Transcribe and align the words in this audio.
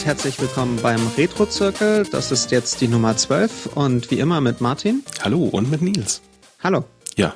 Und 0.00 0.06
herzlich 0.06 0.40
willkommen 0.40 0.78
beim 0.80 0.98
Retro-Zirkel. 1.18 2.06
Das 2.10 2.32
ist 2.32 2.50
jetzt 2.52 2.80
die 2.80 2.88
Nummer 2.88 3.18
12 3.18 3.66
und 3.74 4.10
wie 4.10 4.18
immer 4.18 4.40
mit 4.40 4.62
Martin. 4.62 5.04
Hallo 5.20 5.44
und 5.44 5.70
mit 5.70 5.82
Nils. 5.82 6.22
Hallo. 6.62 6.86
Ja, 7.16 7.34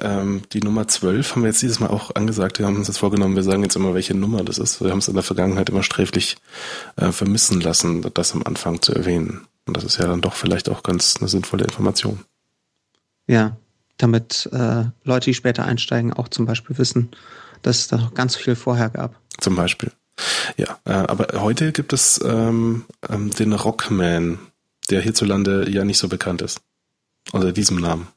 ähm, 0.00 0.42
die 0.52 0.58
Nummer 0.58 0.88
12 0.88 1.30
haben 1.30 1.42
wir 1.42 1.50
jetzt 1.50 1.62
dieses 1.62 1.78
Mal 1.78 1.90
auch 1.90 2.12
angesagt. 2.16 2.58
Wir 2.58 2.66
haben 2.66 2.74
uns 2.74 2.88
jetzt 2.88 2.98
vorgenommen, 2.98 3.36
wir 3.36 3.44
sagen 3.44 3.62
jetzt 3.62 3.76
immer, 3.76 3.94
welche 3.94 4.14
Nummer 4.14 4.42
das 4.42 4.58
ist. 4.58 4.82
Wir 4.82 4.90
haben 4.90 4.98
es 4.98 5.06
in 5.06 5.14
der 5.14 5.22
Vergangenheit 5.22 5.70
immer 5.70 5.84
sträflich 5.84 6.38
äh, 6.96 7.12
vermissen 7.12 7.60
lassen, 7.60 8.04
das 8.14 8.32
am 8.32 8.42
Anfang 8.42 8.82
zu 8.82 8.92
erwähnen. 8.92 9.46
Und 9.66 9.76
das 9.76 9.84
ist 9.84 9.98
ja 9.98 10.08
dann 10.08 10.22
doch 10.22 10.34
vielleicht 10.34 10.68
auch 10.70 10.82
ganz 10.82 11.18
eine 11.20 11.28
sinnvolle 11.28 11.62
Information. 11.62 12.24
Ja, 13.28 13.56
damit 13.98 14.50
äh, 14.52 14.86
Leute, 15.04 15.26
die 15.26 15.34
später 15.34 15.66
einsteigen, 15.66 16.12
auch 16.12 16.26
zum 16.26 16.46
Beispiel 16.46 16.76
wissen, 16.78 17.12
dass 17.62 17.78
es 17.78 17.86
da 17.86 17.96
noch 17.96 18.14
ganz 18.14 18.34
viel 18.34 18.56
vorher 18.56 18.90
gab. 18.90 19.20
Zum 19.38 19.54
Beispiel. 19.54 19.92
Ja, 20.56 20.78
äh, 20.84 20.92
aber 20.92 21.40
heute 21.40 21.72
gibt 21.72 21.92
es 21.92 22.20
ähm, 22.24 22.84
ähm, 23.08 23.30
den 23.30 23.52
Rockman, 23.52 24.38
der 24.90 25.00
hierzulande 25.00 25.70
ja 25.70 25.84
nicht 25.84 25.98
so 25.98 26.08
bekannt 26.08 26.42
ist. 26.42 26.60
Unter 27.32 27.52
diesem 27.52 27.78
Namen. 27.78 28.08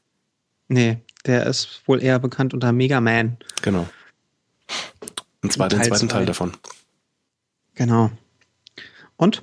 Nee, 0.68 0.98
der 1.26 1.46
ist 1.46 1.82
wohl 1.86 2.02
eher 2.02 2.18
bekannt 2.18 2.54
unter 2.54 2.72
Mega 2.72 3.00
Man. 3.00 3.36
Genau. 3.62 3.86
Und 5.42 5.52
zwar 5.52 5.68
den 5.68 5.82
zweiten 5.82 6.08
zwei. 6.08 6.18
Teil 6.18 6.26
davon. 6.26 6.52
Genau. 7.74 8.10
Und? 9.16 9.42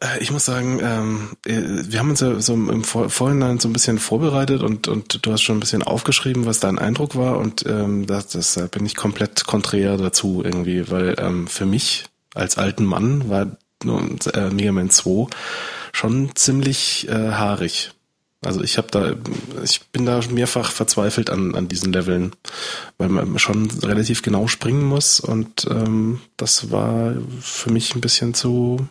Äh, 0.00 0.20
ich 0.20 0.30
muss 0.30 0.44
sagen, 0.44 0.80
ähm, 0.82 1.36
äh, 1.46 1.84
wir 1.90 1.98
haben 1.98 2.10
uns 2.10 2.20
ja 2.20 2.40
so 2.40 2.54
im 2.54 2.84
Vorhinein 2.84 3.58
so 3.58 3.68
ein 3.68 3.72
bisschen 3.72 3.98
vorbereitet 3.98 4.62
und, 4.62 4.88
und 4.88 5.24
du 5.24 5.32
hast 5.32 5.42
schon 5.42 5.56
ein 5.56 5.60
bisschen 5.60 5.82
aufgeschrieben, 5.82 6.46
was 6.46 6.60
dein 6.60 6.78
Eindruck 6.78 7.16
war 7.16 7.38
und 7.38 7.64
ähm, 7.66 8.06
das, 8.06 8.28
das 8.28 8.60
bin 8.70 8.86
ich 8.86 8.96
komplett 8.96 9.46
konträr 9.46 9.96
dazu 9.96 10.42
irgendwie, 10.44 10.90
weil 10.90 11.16
ähm, 11.18 11.46
für 11.46 11.66
mich 11.66 12.06
als 12.34 12.58
alten 12.58 12.84
Mann 12.84 13.28
war 13.28 13.56
äh, 13.84 14.50
Mega 14.50 14.72
Man 14.72 14.90
2 14.90 15.28
schon 15.92 16.34
ziemlich 16.34 17.08
haarig. 17.10 17.92
Also 18.44 18.62
ich 18.62 18.76
habe 18.76 18.88
da, 18.90 19.14
ich 19.64 19.86
bin 19.88 20.04
da 20.04 20.20
mehrfach 20.30 20.70
verzweifelt 20.70 21.30
an, 21.30 21.54
an 21.54 21.68
diesen 21.68 21.90
Leveln, 21.90 22.32
weil 22.98 23.08
man 23.08 23.38
schon 23.38 23.70
relativ 23.82 24.20
genau 24.20 24.46
springen 24.46 24.84
muss 24.84 25.20
und 25.20 25.66
ähm, 25.70 26.20
das 26.36 26.70
war 26.70 27.14
für 27.40 27.70
mich 27.72 27.94
ein 27.94 28.02
bisschen 28.02 28.34
zu, 28.34 28.86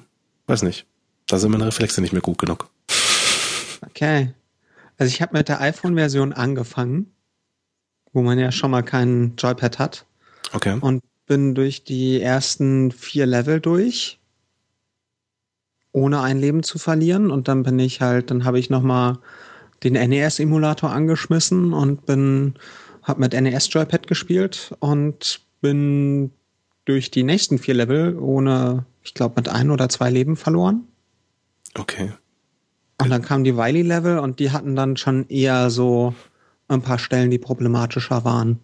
weiß 0.48 0.64
nicht, 0.64 0.88
da 1.28 1.40
sind 1.40 1.52
meine 1.52 1.68
Reflexe 1.68 2.02
nicht 2.02 2.14
mehr 2.14 2.22
gut 2.22 2.38
genug. 2.38 2.70
Okay. 3.82 4.34
Also 4.98 5.14
ich 5.14 5.22
habe 5.22 5.38
mit 5.38 5.50
der 5.50 5.62
iPhone-Version 5.62 6.34
angefangen, 6.34 7.12
wo 8.14 8.22
man 8.22 8.40
ja 8.40 8.52
schon 8.52 8.72
mal 8.72 8.84
keinen 8.84 9.36
Joypad 9.36 9.80
hat. 9.80 10.06
Okay. 10.54 10.78
Und 10.80 11.04
bin 11.26 11.56
durch 11.56 11.84
die 11.84 12.22
ersten 12.22 12.92
vier 12.92 13.26
Level 13.26 13.60
durch, 13.60 14.20
ohne 15.92 16.22
ein 16.22 16.38
Leben 16.38 16.64
zu 16.64 16.78
verlieren. 16.78 17.32
Und 17.32 17.48
dann 17.48 17.64
bin 17.64 17.80
ich 17.80 18.02
halt, 18.02 18.30
dann 18.32 18.46
habe 18.46 18.60
ich 18.60 18.70
nochmal 18.70 19.18
den 19.84 19.94
NES-Emulator 19.94 20.92
angeschmissen 20.92 21.74
und 21.74 22.06
bin, 22.06 22.54
habe 23.02 23.22
mit 23.22 23.34
NES 23.34 23.70
Joypad 23.72 24.08
gespielt 24.08 24.76
und 24.80 25.42
bin 25.62 26.32
durch 26.86 27.12
die 27.12 27.24
nächsten 27.24 27.58
vier 27.58 27.74
Level 27.74 28.18
ohne, 28.20 28.86
ich 29.04 29.14
glaube, 29.14 29.36
mit 29.38 29.50
ein 29.50 29.72
oder 29.72 29.90
zwei 29.90 30.10
Leben 30.12 30.36
verloren. 30.36 30.88
Okay. 31.78 32.12
Und 33.02 33.10
dann 33.10 33.22
kamen 33.22 33.44
die 33.44 33.58
Wiley-Level 33.58 34.20
und 34.20 34.40
die 34.40 34.52
hatten 34.52 34.76
dann 34.76 34.98
schon 34.98 35.28
eher 35.28 35.70
so 35.70 36.16
ein 36.68 36.82
paar 36.82 36.98
Stellen, 36.98 37.30
die 37.30 37.38
problematischer 37.38 38.24
waren. 38.24 38.60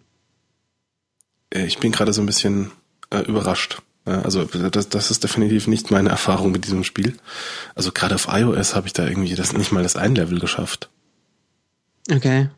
Äh, 1.50 1.66
ich 1.66 1.78
bin 1.78 1.92
gerade 1.92 2.12
so 2.12 2.22
ein 2.22 2.26
bisschen 2.26 2.72
äh, 3.10 3.20
überrascht. 3.20 3.82
Also 4.04 4.44
das, 4.44 4.88
das 4.88 5.12
ist 5.12 5.22
definitiv 5.22 5.68
nicht 5.68 5.92
meine 5.92 6.08
Erfahrung 6.08 6.50
mit 6.50 6.64
diesem 6.64 6.82
Spiel. 6.82 7.16
Also 7.76 7.92
gerade 7.92 8.16
auf 8.16 8.26
iOS 8.28 8.74
habe 8.74 8.88
ich 8.88 8.92
da 8.92 9.06
irgendwie 9.06 9.36
das 9.36 9.52
nicht 9.52 9.70
mal 9.70 9.84
das 9.84 9.94
ein 9.94 10.16
Level 10.16 10.40
geschafft. 10.40 10.90
Okay. 12.10 12.48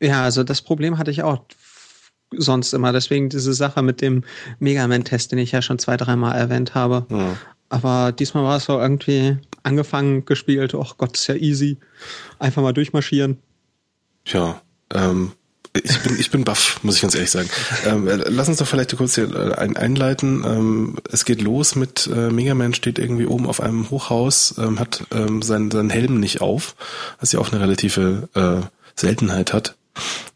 Ja, 0.00 0.24
also 0.24 0.42
das 0.42 0.60
Problem 0.60 0.98
hatte 0.98 1.12
ich 1.12 1.22
auch 1.22 1.44
sonst 2.32 2.74
immer. 2.74 2.92
Deswegen 2.92 3.28
diese 3.28 3.54
Sache 3.54 3.82
mit 3.82 4.00
dem 4.00 4.24
Mega 4.58 4.88
Man-Test, 4.88 5.30
den 5.30 5.38
ich 5.38 5.52
ja 5.52 5.62
schon 5.62 5.78
zwei, 5.78 5.96
dreimal 5.96 6.36
erwähnt 6.36 6.74
habe. 6.74 7.06
Ja. 7.10 7.36
Aber 7.68 8.12
diesmal 8.12 8.44
war 8.44 8.56
es 8.56 8.64
so 8.64 8.78
irgendwie 8.78 9.36
angefangen, 9.62 10.24
gespielt. 10.24 10.74
Och 10.74 10.96
Gott, 10.96 11.16
ist 11.16 11.26
ja 11.26 11.34
easy. 11.34 11.76
Einfach 12.38 12.62
mal 12.62 12.72
durchmarschieren. 12.72 13.38
Tja, 14.24 14.60
ähm, 14.94 15.32
ich 15.74 16.02
bin, 16.02 16.18
ich 16.18 16.30
bin 16.30 16.44
baff, 16.44 16.80
muss 16.82 16.96
ich 16.96 17.02
ganz 17.02 17.14
ehrlich 17.14 17.30
sagen. 17.30 17.48
Ähm, 17.84 18.08
lass 18.26 18.48
uns 18.48 18.58
doch 18.58 18.66
vielleicht 18.66 18.96
kurz 18.96 19.14
hier 19.14 19.34
äh, 19.34 19.54
ein, 19.54 19.76
einleiten. 19.76 20.44
Ähm, 20.44 20.96
es 21.10 21.24
geht 21.24 21.42
los 21.42 21.76
mit 21.76 22.08
äh, 22.12 22.30
Mega 22.30 22.54
Man 22.54 22.74
steht 22.74 22.98
irgendwie 22.98 23.26
oben 23.26 23.46
auf 23.46 23.60
einem 23.60 23.90
Hochhaus, 23.90 24.54
ähm, 24.58 24.80
hat 24.80 25.04
ähm, 25.12 25.42
seinen, 25.42 25.70
seinen 25.70 25.90
Helm 25.90 26.20
nicht 26.20 26.40
auf, 26.40 26.74
was 27.20 27.32
ja 27.32 27.38
auch 27.38 27.52
eine 27.52 27.60
relative 27.60 28.28
äh, 28.34 28.66
Seltenheit 28.98 29.52
hat. 29.52 29.76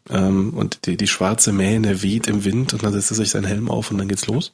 Ähm, 0.09 0.53
und 0.53 0.85
die, 0.85 0.97
die 0.97 1.07
schwarze 1.07 1.51
Mähne 1.51 2.03
weht 2.03 2.27
im 2.27 2.43
Wind 2.43 2.73
und 2.73 2.83
dann 2.83 2.93
setzt 2.93 3.11
er 3.11 3.15
sich 3.15 3.29
seinen 3.29 3.45
Helm 3.45 3.69
auf 3.69 3.91
und 3.91 3.97
dann 3.97 4.07
geht's 4.07 4.27
los. 4.27 4.51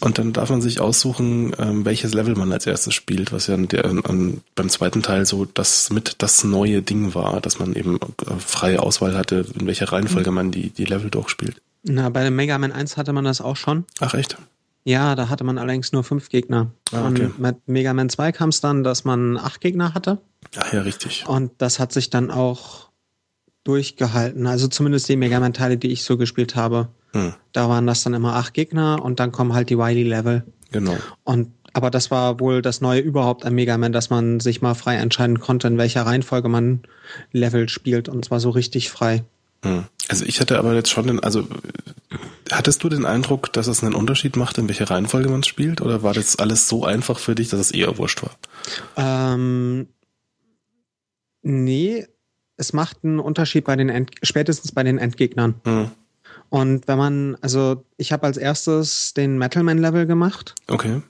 Und 0.00 0.18
dann 0.18 0.32
darf 0.32 0.50
man 0.50 0.60
sich 0.60 0.80
aussuchen, 0.80 1.54
ähm, 1.58 1.84
welches 1.84 2.14
Level 2.14 2.34
man 2.34 2.52
als 2.52 2.66
erstes 2.66 2.94
spielt, 2.94 3.32
was 3.32 3.46
ja 3.46 3.56
der, 3.56 3.84
an, 3.84 4.40
beim 4.54 4.68
zweiten 4.68 5.02
Teil 5.02 5.26
so 5.26 5.44
das 5.44 5.90
mit 5.90 6.16
das 6.18 6.44
neue 6.44 6.82
Ding 6.82 7.14
war, 7.14 7.40
dass 7.40 7.58
man 7.58 7.74
eben 7.74 7.96
äh, 7.96 8.34
freie 8.38 8.82
Auswahl 8.82 9.16
hatte, 9.16 9.46
in 9.58 9.66
welcher 9.66 9.90
Reihenfolge 9.92 10.30
man 10.30 10.50
die, 10.50 10.70
die 10.70 10.84
Level 10.84 11.10
durchspielt. 11.10 11.60
Na, 11.82 12.08
bei 12.08 12.24
dem 12.24 12.36
Mega 12.36 12.58
Man 12.58 12.72
1 12.72 12.96
hatte 12.96 13.12
man 13.12 13.24
das 13.24 13.40
auch 13.40 13.56
schon. 13.56 13.84
Ach 14.00 14.14
echt? 14.14 14.36
Ja, 14.84 15.14
da 15.14 15.30
hatte 15.30 15.44
man 15.44 15.58
allerdings 15.58 15.92
nur 15.92 16.04
fünf 16.04 16.28
Gegner. 16.28 16.70
Ah, 16.92 17.08
okay. 17.08 17.24
Und 17.24 17.38
mit 17.38 17.56
Mega 17.66 17.94
Man 17.94 18.10
2 18.10 18.32
kam 18.32 18.50
es 18.50 18.60
dann, 18.60 18.84
dass 18.84 19.04
man 19.04 19.38
acht 19.38 19.60
Gegner 19.60 19.94
hatte. 19.94 20.18
Ach 20.56 20.72
ja, 20.72 20.82
richtig. 20.82 21.24
Und 21.26 21.52
das 21.58 21.78
hat 21.78 21.92
sich 21.92 22.10
dann 22.10 22.30
auch 22.30 22.88
durchgehalten. 23.64 24.46
Also 24.46 24.68
zumindest 24.68 25.08
die 25.08 25.16
Mega 25.16 25.40
Man-Teile, 25.40 25.78
die 25.78 25.90
ich 25.90 26.04
so 26.04 26.16
gespielt 26.16 26.54
habe. 26.54 26.88
Hm. 27.14 27.32
Da 27.52 27.68
waren 27.68 27.86
das 27.86 28.02
dann 28.02 28.12
immer 28.12 28.34
acht 28.34 28.52
Gegner 28.52 29.02
und 29.02 29.20
dann 29.20 29.32
kommen 29.32 29.54
halt 29.54 29.70
die 29.70 29.78
Wily-Level. 29.78 30.44
Genau. 30.72 30.96
Und 31.22 31.52
aber 31.72 31.90
das 31.90 32.10
war 32.12 32.38
wohl 32.38 32.62
das 32.62 32.80
Neue 32.80 33.00
überhaupt 33.00 33.44
an 33.44 33.54
Mega 33.54 33.76
Man, 33.76 33.92
dass 33.92 34.08
man 34.08 34.38
sich 34.38 34.62
mal 34.62 34.74
frei 34.74 34.94
entscheiden 34.94 35.40
konnte, 35.40 35.66
in 35.66 35.76
welcher 35.76 36.06
Reihenfolge 36.06 36.48
man 36.48 36.82
Level 37.32 37.68
spielt 37.68 38.08
und 38.08 38.24
zwar 38.24 38.38
so 38.38 38.50
richtig 38.50 38.90
frei. 38.90 39.24
Hm. 39.64 39.84
Also 40.08 40.24
ich 40.24 40.40
hatte 40.40 40.58
aber 40.58 40.74
jetzt 40.74 40.90
schon 40.90 41.08
den, 41.08 41.20
also 41.20 41.48
hattest 42.52 42.84
du 42.84 42.88
den 42.88 43.04
Eindruck, 43.04 43.52
dass 43.52 43.66
es 43.66 43.82
einen 43.82 43.94
Unterschied 43.94 44.36
macht, 44.36 44.58
in 44.58 44.68
welcher 44.68 44.88
Reihenfolge 44.88 45.28
man 45.28 45.42
spielt, 45.42 45.80
oder 45.80 46.02
war 46.02 46.14
das 46.14 46.36
alles 46.36 46.68
so 46.68 46.84
einfach 46.84 47.18
für 47.18 47.34
dich, 47.34 47.48
dass 47.48 47.60
es 47.60 47.70
eher 47.72 47.98
wurscht 47.98 48.22
war? 48.22 48.36
Ähm, 48.96 49.88
nee, 51.42 52.06
es 52.56 52.72
macht 52.72 52.98
einen 53.02 53.18
Unterschied 53.18 53.64
bei 53.64 53.74
den 53.74 53.88
End 53.88 54.12
spätestens 54.22 54.72
bei 54.72 54.84
den 54.84 54.98
Endgegnern. 54.98 55.54
Mhm. 55.64 55.90
Und 56.54 56.86
wenn 56.86 56.98
man, 56.98 57.36
also 57.40 57.82
ich 57.96 58.12
habe 58.12 58.26
als 58.28 58.36
erstes 58.36 59.12
den 59.12 59.38
Metalman-Level 59.38 60.06
gemacht. 60.06 60.54
Okay. 60.68 61.02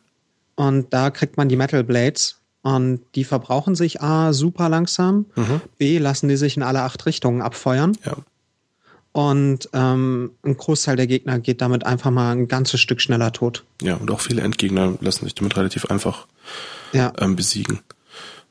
Und 0.55 0.95
da 0.95 1.11
kriegt 1.11 1.37
man 1.37 1.51
die 1.51 1.57
Metal 1.57 1.85
Blades. 1.85 2.41
Und 2.63 3.03
die 3.15 3.25
verbrauchen 3.25 3.75
sich 3.75 4.01
A 4.01 4.33
super 4.33 4.71
langsam, 4.71 5.27
mhm. 5.37 5.61
B 5.77 5.99
lassen 5.99 6.31
die 6.31 6.39
sich 6.39 6.57
in 6.57 6.63
alle 6.63 6.81
acht 6.81 7.05
Richtungen 7.05 7.43
abfeuern. 7.43 7.93
Ja. 8.07 8.17
Und 9.13 9.69
ähm, 9.75 10.31
ein 10.47 10.57
Großteil 10.57 10.97
der 10.97 11.07
Gegner 11.07 11.39
geht 11.41 11.61
damit 11.61 11.85
einfach 11.85 12.11
mal 12.11 12.33
ein 12.33 12.49
ganzes 12.49 12.81
Stück 12.81 13.03
schneller 13.03 13.31
tot. 13.31 13.65
Ja, 13.83 13.97
und 13.97 14.11
auch 14.11 14.21
viele 14.21 14.41
Endgegner 14.41 14.95
lassen 15.03 15.27
sich 15.27 15.35
damit 15.35 15.59
relativ 15.59 15.85
einfach 15.85 16.27
ja. 16.95 17.13
ähm, 17.19 17.37
besiegen. 17.37 17.81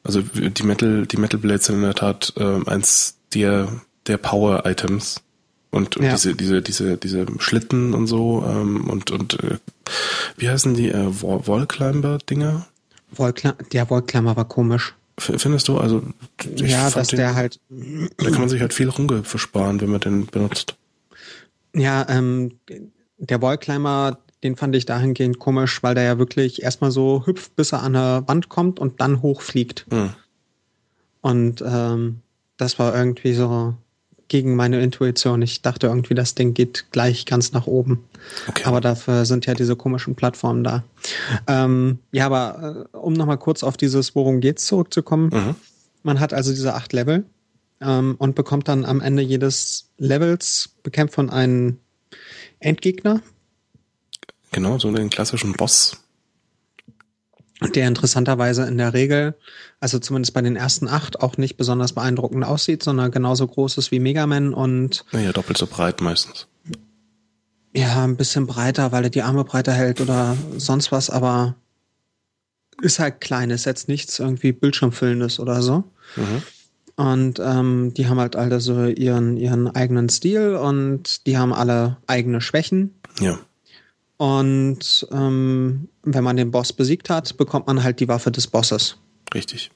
Also 0.03 0.21
die 0.21 0.63
Metal, 0.63 1.07
die 1.07 1.17
Metal 1.17 1.39
Blades 1.39 1.65
sind 1.65 1.77
in 1.77 1.81
der 1.81 1.95
Tat 1.95 2.33
äh, 2.37 2.69
eins 2.69 3.17
der, 3.33 3.81
der 4.05 4.17
Power-Items. 4.17 5.23
Und, 5.73 5.97
und 5.97 6.05
ja. 6.05 6.11
diese, 6.11 6.35
diese, 6.35 6.61
diese, 6.61 6.97
diese 6.97 7.25
Schlitten 7.39 7.95
und 7.95 8.05
so, 8.05 8.45
ähm, 8.47 8.87
und, 8.87 9.09
und 9.09 9.43
äh, 9.43 9.57
wie 10.37 10.47
heißen 10.47 10.75
die 10.75 10.89
äh, 10.89 11.07
Wallclimber-Dinger? 11.09 12.67
Wallclim 13.15 13.53
der 13.71 13.89
Wallclimber 13.89 14.35
war 14.35 14.47
komisch. 14.47 14.93
Findest 15.17 15.67
du? 15.67 15.79
Also 15.79 16.03
ja, 16.57 16.91
dass 16.91 17.07
den, 17.07 17.17
der 17.17 17.33
halt. 17.33 17.59
Da 17.69 18.29
kann 18.29 18.41
man 18.41 18.49
sich 18.49 18.61
halt 18.61 18.73
viel 18.73 18.89
Runge 18.89 19.23
versparen, 19.23 19.81
wenn 19.81 19.89
man 19.89 19.99
den 19.99 20.27
benutzt. 20.27 20.75
Ja, 21.75 22.07
ähm, 22.07 22.59
der 23.17 23.41
Wallclimber, 23.41 24.19
den 24.43 24.55
fand 24.55 24.75
ich 24.75 24.85
dahingehend 24.85 25.39
komisch, 25.39 25.81
weil 25.81 25.95
der 25.95 26.03
ja 26.03 26.19
wirklich 26.19 26.61
erstmal 26.61 26.91
so 26.91 27.25
hüpft, 27.25 27.55
bis 27.55 27.71
er 27.71 27.81
an 27.81 27.93
der 27.93 28.23
Wand 28.27 28.49
kommt 28.49 28.79
und 28.79 29.01
dann 29.01 29.23
hochfliegt. 29.23 29.87
Hm. 29.89 30.09
Und 31.21 31.63
ähm, 31.65 32.19
das 32.57 32.77
war 32.77 32.95
irgendwie 32.95 33.33
so 33.33 33.73
gegen 34.33 34.55
meine 34.55 34.81
Intuition. 34.81 35.43
Ich 35.43 35.61
dachte 35.61 35.85
irgendwie, 35.85 36.15
das 36.15 36.33
Ding 36.33 36.55
geht 36.55 36.87
gleich 36.89 37.27
ganz 37.27 37.51
nach 37.51 37.67
oben. 37.67 38.03
Okay. 38.47 38.63
Aber 38.65 38.81
dafür 38.81 39.25
sind 39.25 39.45
ja 39.45 39.53
diese 39.53 39.75
komischen 39.75 40.15
Plattformen 40.15 40.63
da. 40.63 40.83
Ähm, 41.45 41.99
ja, 42.11 42.25
aber 42.25 42.87
äh, 42.91 42.97
um 42.97 43.13
nochmal 43.13 43.37
kurz 43.37 43.61
auf 43.61 43.77
dieses 43.77 44.15
Worum 44.15 44.39
geht's 44.39 44.65
zurückzukommen. 44.65 45.29
Mhm. 45.31 45.55
Man 46.01 46.19
hat 46.19 46.33
also 46.33 46.49
diese 46.49 46.73
acht 46.73 46.93
Level 46.93 47.25
ähm, 47.79 48.15
und 48.17 48.33
bekommt 48.33 48.67
dann 48.67 48.85
am 48.85 49.01
Ende 49.01 49.21
jedes 49.21 49.91
Levels 49.99 50.71
bekämpft 50.81 51.13
von 51.13 51.29
einem 51.29 51.77
Endgegner, 52.59 53.21
Genau, 54.53 54.77
so 54.77 54.91
den 54.91 55.09
klassischen 55.09 55.53
Boss. 55.53 56.02
Der 57.71 57.87
interessanterweise 57.87 58.63
in 58.63 58.77
der 58.77 58.93
Regel, 58.93 59.35
also 59.79 59.99
zumindest 59.99 60.33
bei 60.33 60.41
den 60.41 60.55
ersten 60.55 60.87
acht, 60.87 61.21
auch 61.21 61.37
nicht 61.37 61.57
besonders 61.57 61.93
beeindruckend 61.93 62.43
aussieht, 62.45 62.83
sondern 62.83 63.11
genauso 63.11 63.47
groß 63.47 63.77
ist 63.77 63.91
wie 63.91 63.99
Mega 63.99 64.27
Man 64.27 64.53
und. 64.53 65.05
Naja, 65.11 65.31
doppelt 65.31 65.57
so 65.57 65.67
breit 65.67 66.01
meistens. 66.01 66.47
Ja, 67.75 68.03
ein 68.03 68.17
bisschen 68.17 68.45
breiter, 68.45 68.91
weil 68.91 69.05
er 69.05 69.09
die 69.09 69.23
Arme 69.23 69.43
breiter 69.43 69.73
hält 69.73 69.99
oder 69.99 70.37
sonst 70.57 70.91
was, 70.91 71.09
aber 71.09 71.55
ist 72.81 72.99
halt 72.99 73.21
klein, 73.21 73.49
ist 73.49 73.65
jetzt 73.65 73.87
nichts 73.87 74.19
irgendwie 74.19 74.51
Bildschirmfüllendes 74.51 75.39
oder 75.39 75.61
so. 75.61 75.83
Mhm. 76.15 76.43
Und 76.95 77.39
ähm, 77.39 77.93
die 77.95 78.07
haben 78.07 78.19
halt 78.19 78.35
alle 78.35 78.59
so 78.59 78.85
ihren, 78.85 79.37
ihren 79.37 79.67
eigenen 79.67 80.09
Stil 80.09 80.55
und 80.55 81.25
die 81.25 81.37
haben 81.37 81.53
alle 81.53 81.97
eigene 82.05 82.39
Schwächen. 82.41 82.93
Ja. 83.19 83.39
Und 84.23 85.05
ähm, 85.11 85.89
wenn 86.03 86.23
man 86.23 86.37
den 86.37 86.49
Boss 86.49 86.71
besiegt 86.71 87.09
hat, 87.09 87.35
bekommt 87.35 87.67
man 87.67 87.83
halt 87.83 87.99
die 87.99 88.07
Waffe 88.07 88.31
des 88.31 88.47
Bosses. 88.47 88.95
Richtig. 89.33 89.69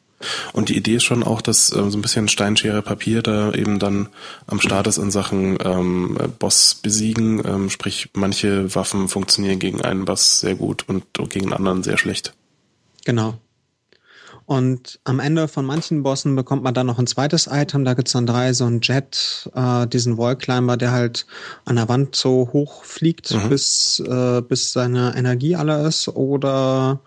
Und 0.53 0.69
die 0.69 0.77
Idee 0.77 0.95
ist 0.95 1.03
schon 1.03 1.21
auch, 1.25 1.41
dass 1.41 1.69
äh, 1.69 1.89
so 1.89 1.97
ein 1.97 2.01
bisschen 2.01 2.29
Steinschere 2.29 2.81
Papier 2.81 3.21
da 3.21 3.51
eben 3.51 3.77
dann 3.77 4.07
am 4.45 4.61
Start 4.61 4.87
ist 4.87 4.99
in 4.99 5.11
Sachen 5.11 5.57
ähm, 5.61 6.17
Boss 6.39 6.75
besiegen. 6.75 7.43
Ähm, 7.45 7.69
sprich, 7.69 8.09
manche 8.13 8.73
Waffen 8.73 9.09
funktionieren 9.09 9.59
gegen 9.59 9.81
einen 9.81 10.05
Boss 10.05 10.39
sehr 10.39 10.55
gut 10.55 10.85
und 10.87 11.03
gegen 11.29 11.47
einen 11.47 11.53
anderen 11.53 11.83
sehr 11.83 11.97
schlecht. 11.97 12.33
Genau. 13.03 13.37
Und 14.47 15.01
am 15.03 15.19
Ende 15.19 15.49
von 15.49 15.65
manchen 15.65 16.03
Bossen 16.03 16.37
bekommt 16.37 16.63
man 16.63 16.73
dann 16.73 16.87
noch 16.87 16.97
ein 16.97 17.05
zweites 17.05 17.49
Item. 17.51 17.83
Da 17.83 17.95
gibt's 17.95 18.13
dann 18.13 18.25
drei, 18.25 18.53
so 18.53 18.63
ein 18.63 18.79
Jet, 18.81 19.49
äh, 19.53 19.85
diesen 19.87 20.17
Wallclimber, 20.17 20.77
der 20.77 20.93
halt 20.93 21.25
an 21.65 21.75
der 21.75 21.89
Wand 21.89 22.15
so 22.15 22.49
hoch 22.53 22.85
fliegt, 22.85 23.33
mhm. 23.33 23.49
bis, 23.49 23.99
äh, 23.99 24.41
bis 24.41 24.71
seine 24.71 25.13
Energie 25.17 25.57
alle 25.57 25.85
ist 25.85 26.07
oder 26.07 27.01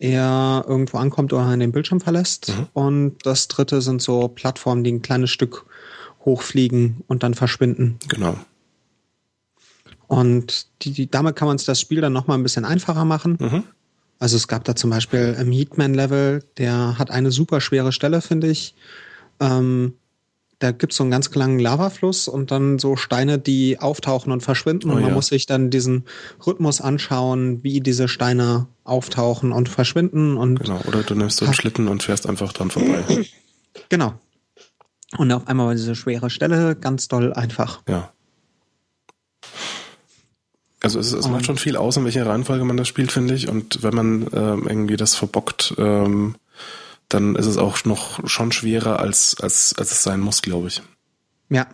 er 0.00 0.64
irgendwo 0.66 0.98
ankommt 0.98 1.32
oder 1.32 1.56
den 1.56 1.70
Bildschirm 1.70 2.00
verlässt. 2.00 2.48
Mhm. 2.48 2.66
Und 2.72 3.16
das 3.22 3.46
dritte 3.46 3.80
sind 3.80 4.02
so 4.02 4.26
Plattformen, 4.26 4.82
die 4.82 4.90
ein 4.90 5.02
kleines 5.02 5.30
Stück 5.30 5.64
hochfliegen 6.24 7.04
und 7.06 7.22
dann 7.22 7.34
verschwinden. 7.34 8.00
Genau. 8.08 8.36
Und 10.08 10.66
die, 10.82 10.90
die, 10.90 11.08
damit 11.08 11.36
kann 11.36 11.46
man 11.46 11.56
das 11.64 11.80
Spiel 11.80 12.00
dann 12.00 12.12
nochmal 12.12 12.36
ein 12.36 12.42
bisschen 12.42 12.64
einfacher 12.64 13.04
machen. 13.04 13.38
Mhm 13.38 13.62
also 14.22 14.36
es 14.36 14.46
gab 14.46 14.62
da 14.62 14.76
zum 14.76 14.90
Beispiel 14.90 15.36
im 15.36 15.50
Heatman-Level, 15.50 16.44
der 16.56 16.96
hat 16.96 17.10
eine 17.10 17.32
super 17.32 17.60
schwere 17.60 17.90
Stelle, 17.90 18.20
finde 18.20 18.46
ich. 18.46 18.76
Ähm, 19.40 19.94
da 20.60 20.70
gibt 20.70 20.92
es 20.92 20.96
so 20.98 21.02
einen 21.02 21.10
ganz 21.10 21.34
langen 21.34 21.58
Lavafluss 21.58 22.28
und 22.28 22.52
dann 22.52 22.78
so 22.78 22.94
Steine, 22.94 23.40
die 23.40 23.80
auftauchen 23.80 24.30
und 24.30 24.40
verschwinden. 24.40 24.90
Oh, 24.90 24.92
und 24.92 25.00
man 25.00 25.08
ja. 25.08 25.14
muss 25.16 25.26
sich 25.26 25.46
dann 25.46 25.70
diesen 25.70 26.04
Rhythmus 26.46 26.80
anschauen, 26.80 27.64
wie 27.64 27.80
diese 27.80 28.06
Steine 28.06 28.68
auftauchen 28.84 29.50
und 29.50 29.68
verschwinden. 29.68 30.36
Und 30.36 30.60
genau, 30.60 30.80
oder 30.86 31.02
du 31.02 31.16
nimmst 31.16 31.38
so 31.38 31.44
einen 31.44 31.54
Schlitten 31.54 31.88
und 31.88 32.04
fährst 32.04 32.28
einfach 32.28 32.52
dran 32.52 32.70
vorbei. 32.70 33.26
Genau. 33.88 34.14
Und 35.16 35.32
auf 35.32 35.48
einmal 35.48 35.66
war 35.66 35.74
diese 35.74 35.96
schwere 35.96 36.30
Stelle 36.30 36.76
ganz 36.76 37.08
doll 37.08 37.32
einfach. 37.32 37.82
Ja. 37.88 38.12
Also 40.82 40.98
es, 40.98 41.12
es 41.12 41.28
macht 41.28 41.46
schon 41.46 41.58
viel 41.58 41.76
aus, 41.76 41.96
in 41.96 42.04
welcher 42.04 42.26
Reihenfolge 42.26 42.64
man 42.64 42.76
das 42.76 42.88
spielt, 42.88 43.12
finde 43.12 43.34
ich. 43.34 43.48
Und 43.48 43.82
wenn 43.82 43.94
man 43.94 44.22
ähm, 44.32 44.66
irgendwie 44.68 44.96
das 44.96 45.14
verbockt, 45.14 45.74
ähm, 45.78 46.34
dann 47.08 47.36
ist 47.36 47.46
es 47.46 47.56
auch 47.56 47.84
noch 47.84 48.28
schon 48.28 48.52
schwerer, 48.52 48.98
als, 48.98 49.36
als, 49.40 49.74
als 49.78 49.92
es 49.92 50.02
sein 50.02 50.20
muss, 50.20 50.42
glaube 50.42 50.68
ich. 50.68 50.82
Ja, 51.50 51.66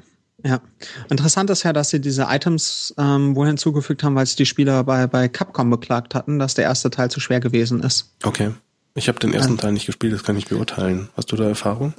ja. 0.45 0.61
Interessant 1.09 1.51
ist 1.51 1.63
ja, 1.63 1.73
dass 1.73 1.91
sie 1.91 2.01
diese 2.01 2.27
Items 2.29 2.95
ähm, 2.99 3.35
wohl 3.35 3.47
hinzugefügt 3.47 4.03
haben, 4.03 4.15
weil 4.15 4.25
es 4.25 4.37
die 4.37 4.47
Spieler 4.47 4.85
bei, 4.85 5.07
bei 5.07 5.29
Capcom 5.29 5.71
beklagt 5.71 6.15
hatten, 6.15 6.39
dass 6.39 6.55
der 6.55 6.65
erste 6.65 6.91
Teil 6.91 7.11
zu 7.11 7.21
schwer 7.21 7.41
gewesen 7.41 7.83
ist. 7.83 8.15
Okay. 8.23 8.51
Ich 8.95 9.09
habe 9.09 9.21
den 9.21 9.33
ersten 9.33 9.57
Teil 9.59 9.73
nicht 9.73 9.87
gespielt, 9.87 10.13
das 10.13 10.25
kann 10.25 10.37
ich 10.37 10.49
beurteilen. 10.49 11.09
Hast 11.17 11.31
du 11.31 11.37
da 11.37 11.45
Erfahrung? 11.45 11.95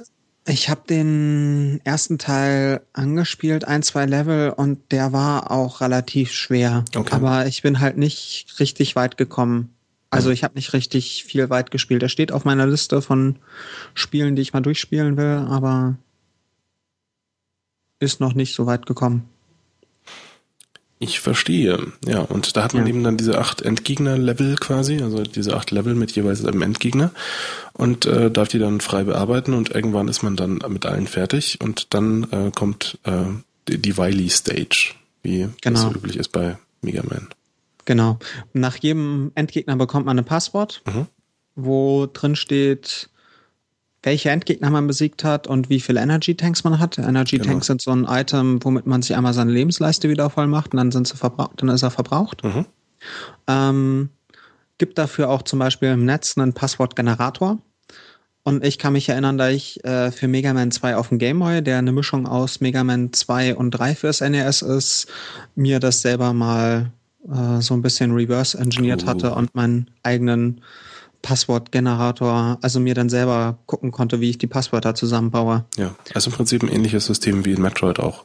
Ich 0.50 0.68
habe 0.68 0.80
den 0.88 1.80
ersten 1.84 2.18
Teil 2.18 2.80
angespielt, 2.92 3.64
ein, 3.64 3.84
zwei 3.84 4.04
Level, 4.04 4.50
und 4.50 4.90
der 4.90 5.12
war 5.12 5.52
auch 5.52 5.80
relativ 5.80 6.32
schwer. 6.32 6.84
Okay. 6.94 7.14
Aber 7.14 7.46
ich 7.46 7.62
bin 7.62 7.78
halt 7.78 7.96
nicht 7.96 8.58
richtig 8.58 8.96
weit 8.96 9.16
gekommen. 9.16 9.72
Also 10.10 10.30
ich 10.30 10.42
habe 10.42 10.56
nicht 10.56 10.72
richtig 10.72 11.22
viel 11.22 11.50
weit 11.50 11.70
gespielt. 11.70 12.02
Er 12.02 12.08
steht 12.08 12.32
auf 12.32 12.44
meiner 12.44 12.66
Liste 12.66 13.00
von 13.00 13.36
Spielen, 13.94 14.34
die 14.34 14.42
ich 14.42 14.52
mal 14.52 14.60
durchspielen 14.60 15.16
will, 15.16 15.46
aber 15.48 15.96
ist 18.00 18.18
noch 18.18 18.34
nicht 18.34 18.52
so 18.52 18.66
weit 18.66 18.86
gekommen. 18.86 19.28
Ich 21.02 21.18
verstehe. 21.18 21.92
Ja, 22.06 22.20
und 22.20 22.58
da 22.58 22.62
hat 22.62 22.74
man 22.74 22.84
ja. 22.84 22.90
eben 22.90 23.02
dann 23.02 23.16
diese 23.16 23.38
acht 23.38 23.62
Endgegner-Level 23.62 24.56
quasi, 24.56 25.00
also 25.00 25.22
diese 25.22 25.56
acht 25.56 25.70
Level 25.70 25.94
mit 25.94 26.12
jeweils 26.12 26.44
einem 26.44 26.60
Endgegner 26.60 27.10
und 27.72 28.04
äh, 28.04 28.30
darf 28.30 28.48
die 28.48 28.58
dann 28.58 28.82
frei 28.82 29.04
bearbeiten 29.04 29.54
und 29.54 29.70
irgendwann 29.70 30.08
ist 30.08 30.22
man 30.22 30.36
dann 30.36 30.60
mit 30.68 30.84
allen 30.84 31.06
fertig 31.06 31.58
und 31.62 31.94
dann 31.94 32.24
äh, 32.30 32.50
kommt 32.54 32.98
äh, 33.04 33.24
die, 33.66 33.78
die 33.78 33.96
Wily-Stage, 33.96 34.92
wie 35.22 35.48
genau. 35.62 35.80
das 35.80 35.80
so 35.80 35.90
üblich 35.90 36.16
ist 36.16 36.32
bei 36.32 36.58
Mega 36.82 37.02
Man. 37.02 37.28
Genau. 37.86 38.18
Nach 38.52 38.76
jedem 38.76 39.32
Endgegner 39.34 39.76
bekommt 39.76 40.04
man 40.04 40.18
ein 40.18 40.24
Passwort, 40.26 40.82
mhm. 40.84 41.06
wo 41.56 42.06
drin 42.12 42.36
steht, 42.36 43.08
welche 44.02 44.30
Endgegner 44.30 44.70
man 44.70 44.86
besiegt 44.86 45.24
hat 45.24 45.46
und 45.46 45.68
wie 45.68 45.80
viele 45.80 46.00
Energy 46.00 46.34
Tanks 46.34 46.64
man 46.64 46.78
hat. 46.78 46.98
Energy 46.98 47.38
genau. 47.38 47.50
Tanks 47.50 47.66
sind 47.66 47.82
so 47.82 47.90
ein 47.90 48.04
Item, 48.04 48.62
womit 48.64 48.86
man 48.86 49.02
sich 49.02 49.14
einmal 49.14 49.34
seine 49.34 49.52
Lebensleiste 49.52 50.08
wieder 50.08 50.30
voll 50.30 50.46
macht 50.46 50.72
und 50.72 50.78
dann 50.78 50.90
sind 50.90 51.06
sie 51.06 51.16
verbraucht, 51.16 51.60
dann 51.60 51.68
ist 51.68 51.82
er 51.82 51.90
verbraucht. 51.90 52.42
Mhm. 52.42 52.66
Ähm, 53.46 54.08
gibt 54.78 54.96
dafür 54.98 55.28
auch 55.28 55.42
zum 55.42 55.58
Beispiel 55.58 55.90
im 55.90 56.04
Netz 56.04 56.36
einen 56.38 56.54
Passwortgenerator. 56.54 57.58
Und 58.42 58.64
ich 58.64 58.78
kann 58.78 58.94
mich 58.94 59.08
erinnern, 59.08 59.36
da 59.36 59.50
ich 59.50 59.84
äh, 59.84 60.10
für 60.10 60.26
Mega 60.26 60.54
Man 60.54 60.70
2 60.70 60.96
auf 60.96 61.10
dem 61.10 61.18
Game 61.18 61.40
Boy, 61.40 61.62
der 61.62 61.76
eine 61.76 61.92
Mischung 61.92 62.26
aus 62.26 62.60
Mega 62.60 62.82
Man 62.84 63.12
2 63.12 63.54
und 63.54 63.70
3 63.72 63.94
fürs 63.94 64.22
NES 64.22 64.62
ist, 64.62 65.08
mir 65.54 65.78
das 65.78 66.00
selber 66.00 66.32
mal 66.32 66.90
äh, 67.30 67.60
so 67.60 67.74
ein 67.74 67.82
bisschen 67.82 68.12
reverse 68.12 68.56
engineert 68.56 69.04
oh. 69.04 69.08
hatte 69.08 69.34
und 69.34 69.54
meinen 69.54 69.90
eigenen 70.02 70.62
Passwortgenerator, 71.22 72.58
also 72.62 72.80
mir 72.80 72.94
dann 72.94 73.08
selber 73.08 73.58
gucken 73.66 73.90
konnte, 73.90 74.20
wie 74.20 74.30
ich 74.30 74.38
die 74.38 74.46
Passwörter 74.46 74.94
zusammenbaue. 74.94 75.64
Ja, 75.76 75.94
also 76.14 76.30
im 76.30 76.36
Prinzip 76.36 76.62
ein 76.62 76.68
ähnliches 76.68 77.06
System 77.06 77.44
wie 77.44 77.52
in 77.52 77.62
Metroid 77.62 77.98
auch. 77.98 78.24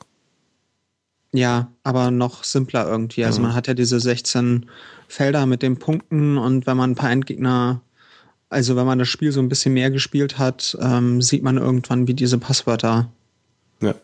Ja, 1.34 1.70
aber 1.84 2.12
noch 2.12 2.46
simpler 2.46 2.88
irgendwie. 2.88 3.26
Also 3.26 3.40
mhm. 3.40 3.48
man 3.48 3.56
hat 3.56 3.68
ja 3.68 3.74
diese 3.74 4.00
16 4.00 4.68
Felder 5.08 5.46
mit 5.46 5.62
den 5.62 5.78
Punkten 5.78 6.38
und 6.38 6.66
wenn 6.66 6.78
man 6.78 6.92
ein 6.92 6.96
paar 6.96 7.12
Endgegner, 7.12 7.82
also 8.50 8.76
wenn 8.78 8.86
man 8.86 9.00
das 9.00 9.10
Spiel 9.10 9.32
so 9.32 9.42
ein 9.42 9.50
bisschen 9.50 9.74
mehr 9.74 9.92
gespielt 9.92 10.38
hat, 10.38 10.78
ähm, 10.80 11.22
sieht 11.22 11.44
man 11.44 11.58
irgendwann, 11.58 12.08
wie 12.08 12.14
diese 12.14 12.38
Passwörter 12.38 13.12
ja. 13.82 13.96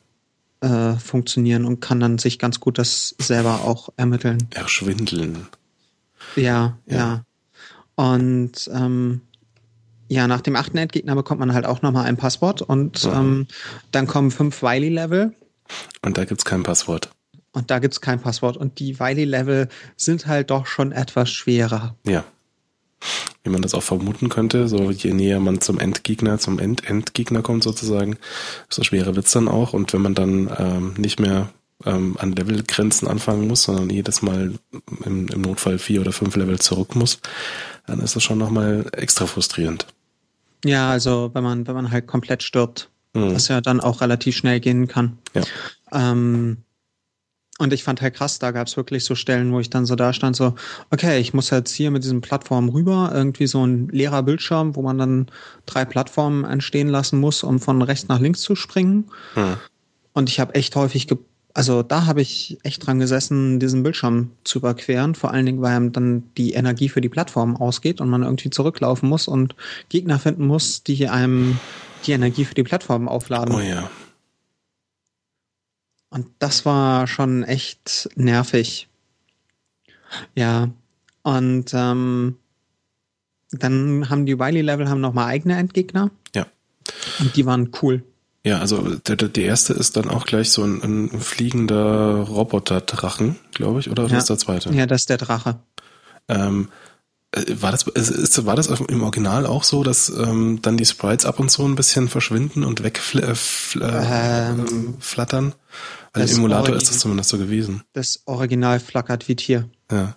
äh, 0.59 0.97
funktionieren 0.97 1.65
und 1.65 1.79
kann 1.79 2.01
dann 2.01 2.17
sich 2.17 2.37
ganz 2.37 2.59
gut 2.59 2.77
das 2.77 3.15
selber 3.17 3.61
auch 3.61 3.89
ermitteln. 3.95 4.49
Erschwindeln. 4.51 5.47
Ja, 6.35 6.77
ja. 6.85 6.97
ja. 6.97 7.25
Und 8.01 8.67
ähm, 8.73 9.21
ja, 10.07 10.27
nach 10.27 10.41
dem 10.41 10.55
achten 10.55 10.75
Endgegner 10.77 11.13
bekommt 11.13 11.39
man 11.39 11.53
halt 11.53 11.67
auch 11.67 11.83
nochmal 11.83 12.05
ein 12.05 12.17
Passwort 12.17 12.63
und 12.63 13.05
mhm. 13.05 13.11
ähm, 13.13 13.47
dann 13.91 14.07
kommen 14.07 14.31
fünf 14.31 14.63
Wily-Level. 14.63 15.35
Und 16.01 16.17
da 16.17 16.25
gibt's 16.25 16.43
kein 16.43 16.63
Passwort. 16.63 17.11
Und 17.51 17.69
da 17.69 17.77
gibt's 17.77 18.01
kein 18.01 18.19
Passwort. 18.19 18.57
Und 18.57 18.79
die 18.79 18.99
Wily-Level 18.99 19.69
sind 19.97 20.25
halt 20.25 20.49
doch 20.49 20.65
schon 20.65 20.91
etwas 20.91 21.29
schwerer. 21.29 21.95
Ja. 22.03 22.23
Wie 23.43 23.51
man 23.51 23.61
das 23.61 23.75
auch 23.75 23.83
vermuten 23.83 24.29
könnte, 24.29 24.67
so 24.67 24.89
je 24.89 25.13
näher 25.13 25.39
man 25.39 25.61
zum 25.61 25.77
Endgegner, 25.77 26.39
zum 26.39 26.57
End-Endgegner 26.57 27.43
kommt 27.43 27.61
sozusagen, 27.61 28.17
so 28.67 28.83
schwerer 28.83 29.15
wird's 29.15 29.31
dann 29.31 29.47
auch. 29.47 29.73
Und 29.73 29.93
wenn 29.93 30.01
man 30.01 30.15
dann 30.15 30.49
ähm, 30.57 30.93
nicht 30.97 31.19
mehr 31.19 31.49
ähm, 31.85 32.15
an 32.19 32.33
Levelgrenzen 32.33 33.07
anfangen 33.07 33.47
muss, 33.47 33.63
sondern 33.63 33.89
jedes 33.89 34.21
Mal 34.21 34.53
im, 35.05 35.27
im 35.27 35.41
Notfall 35.41 35.79
vier 35.79 36.01
oder 36.01 36.11
fünf 36.11 36.35
Level 36.35 36.59
zurück 36.59 36.95
muss, 36.95 37.19
dann 37.87 37.99
ist 37.99 38.15
das 38.15 38.23
schon 38.23 38.37
nochmal 38.37 38.85
extra 38.93 39.25
frustrierend. 39.25 39.87
Ja, 40.65 40.91
also 40.91 41.31
wenn 41.33 41.43
man, 41.43 41.67
wenn 41.67 41.75
man 41.75 41.91
halt 41.91 42.07
komplett 42.07 42.43
stirbt, 42.43 42.89
mhm. 43.13 43.33
was 43.33 43.47
ja 43.47 43.61
dann 43.61 43.79
auch 43.79 44.01
relativ 44.01 44.35
schnell 44.35 44.59
gehen 44.59 44.87
kann. 44.87 45.17
Ja. 45.33 45.43
Ähm, 45.91 46.57
und 47.61 47.73
ich 47.73 47.83
fand 47.83 48.01
halt 48.01 48.15
krass, 48.15 48.39
da 48.39 48.49
gab 48.49 48.65
es 48.65 48.75
wirklich 48.75 49.05
so 49.05 49.13
Stellen, 49.13 49.51
wo 49.51 49.59
ich 49.59 49.69
dann 49.69 49.85
so 49.85 49.95
da 49.95 50.13
stand, 50.13 50.35
so, 50.35 50.55
okay, 50.89 51.19
ich 51.19 51.35
muss 51.35 51.51
jetzt 51.51 51.71
hier 51.71 51.91
mit 51.91 52.03
diesen 52.03 52.21
Plattformen 52.21 52.69
rüber, 52.69 53.11
irgendwie 53.13 53.45
so 53.45 53.63
ein 53.63 53.87
leerer 53.89 54.23
Bildschirm, 54.23 54.75
wo 54.75 54.81
man 54.81 54.97
dann 54.97 55.27
drei 55.67 55.85
Plattformen 55.85 56.43
entstehen 56.43 56.87
lassen 56.87 57.19
muss, 57.19 57.43
um 57.43 57.59
von 57.59 57.83
rechts 57.83 58.07
nach 58.07 58.19
links 58.19 58.41
zu 58.41 58.55
springen. 58.55 59.11
Mhm. 59.35 59.57
Und 60.13 60.29
ich 60.29 60.39
habe 60.39 60.55
echt 60.55 60.75
häufig 60.75 61.07
ge 61.07 61.19
also 61.53 61.83
da 61.83 62.05
habe 62.05 62.21
ich 62.21 62.57
echt 62.63 62.85
dran 62.85 62.99
gesessen, 62.99 63.59
diesen 63.59 63.83
Bildschirm 63.83 64.31
zu 64.43 64.59
überqueren. 64.59 65.15
Vor 65.15 65.31
allen 65.31 65.45
Dingen, 65.45 65.61
weil 65.61 65.89
dann 65.89 66.23
die 66.37 66.53
Energie 66.53 66.89
für 66.89 67.01
die 67.01 67.09
Plattform 67.09 67.55
ausgeht 67.55 68.01
und 68.01 68.09
man 68.09 68.23
irgendwie 68.23 68.49
zurücklaufen 68.49 69.09
muss 69.09 69.27
und 69.27 69.55
Gegner 69.89 70.19
finden 70.19 70.47
muss, 70.47 70.83
die 70.83 71.07
einem 71.07 71.59
die 72.05 72.13
Energie 72.13 72.45
für 72.45 72.55
die 72.55 72.63
Plattform 72.63 73.07
aufladen. 73.07 73.55
Oh 73.55 73.59
ja. 73.59 73.89
Und 76.09 76.27
das 76.39 76.65
war 76.65 77.07
schon 77.07 77.43
echt 77.43 78.09
nervig. 78.15 78.89
Ja. 80.35 80.69
Und 81.23 81.73
ähm, 81.73 82.37
dann 83.51 84.09
haben 84.09 84.25
die 84.25 84.39
Wily-Level 84.39 84.89
haben 84.89 85.01
nochmal 85.01 85.27
eigene 85.27 85.57
Endgegner. 85.57 86.11
Ja. 86.35 86.47
Und 87.19 87.35
die 87.35 87.45
waren 87.45 87.71
cool. 87.81 88.03
Ja, 88.43 88.59
also 88.59 88.95
der, 88.95 89.15
der, 89.15 89.43
erste 89.43 89.73
ist 89.73 89.97
dann 89.97 90.09
auch 90.09 90.25
gleich 90.25 90.49
so 90.49 90.63
ein, 90.63 90.81
ein 90.81 91.19
fliegender 91.19 92.21
Roboter-Drachen, 92.21 93.35
glaube 93.53 93.79
ich, 93.79 93.91
oder 93.91 94.07
ja. 94.07 94.17
ist 94.17 94.29
der 94.29 94.37
zweite? 94.37 94.73
Ja, 94.73 94.87
das 94.87 95.01
ist 95.01 95.09
der 95.09 95.17
Drache. 95.17 95.59
Ähm, 96.27 96.69
äh, 97.33 97.43
war 97.61 97.71
das, 97.71 97.83
ist, 97.83 98.45
war 98.45 98.55
das 98.55 98.67
im 98.67 99.03
Original 99.03 99.45
auch 99.45 99.63
so, 99.63 99.83
dass 99.83 100.09
ähm, 100.09 100.59
dann 100.63 100.75
die 100.75 100.85
Sprites 100.85 101.25
ab 101.25 101.39
und 101.39 101.51
zu 101.51 101.63
ein 101.65 101.75
bisschen 101.75 102.09
verschwinden 102.09 102.63
und 102.63 102.83
wegflattern? 102.83 103.37
Äh, 103.79 104.49
ähm, 104.49 104.95
flattern? 104.99 105.53
Weil 106.13 106.27
im 106.27 106.37
Emulator 106.37 106.63
Origin 106.63 106.77
ist 106.77 106.89
das 106.89 106.99
zumindest 106.99 107.29
so 107.29 107.37
gewesen. 107.37 107.83
Das 107.93 108.23
Original 108.25 108.79
flackert 108.79 109.27
wie 109.27 109.35
Tier. 109.35 109.69
Ja. 109.91 110.15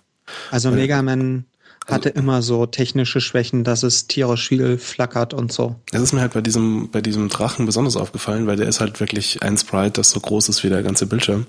Also 0.49 0.71
Mega 0.71 1.01
Man 1.01 1.45
hatte 1.85 2.09
also, 2.09 2.19
immer 2.19 2.41
so 2.41 2.65
technische 2.65 3.21
Schwächen, 3.21 3.63
dass 3.63 3.83
es 3.83 4.07
tierisch 4.07 4.47
viel 4.47 4.77
flackert 4.77 5.33
und 5.33 5.51
so. 5.51 5.75
Das 5.91 6.01
ist 6.01 6.13
mir 6.13 6.21
halt 6.21 6.33
bei 6.33 6.41
diesem, 6.41 6.89
bei 6.89 7.01
diesem 7.01 7.29
Drachen 7.29 7.65
besonders 7.65 7.95
aufgefallen, 7.95 8.47
weil 8.47 8.57
der 8.57 8.67
ist 8.67 8.79
halt 8.79 8.99
wirklich 8.99 9.43
ein 9.43 9.57
Sprite, 9.57 9.91
das 9.93 10.11
so 10.11 10.19
groß 10.19 10.49
ist 10.49 10.63
wie 10.63 10.69
der 10.69 10.83
ganze 10.83 11.05
Bildschirm. 11.05 11.47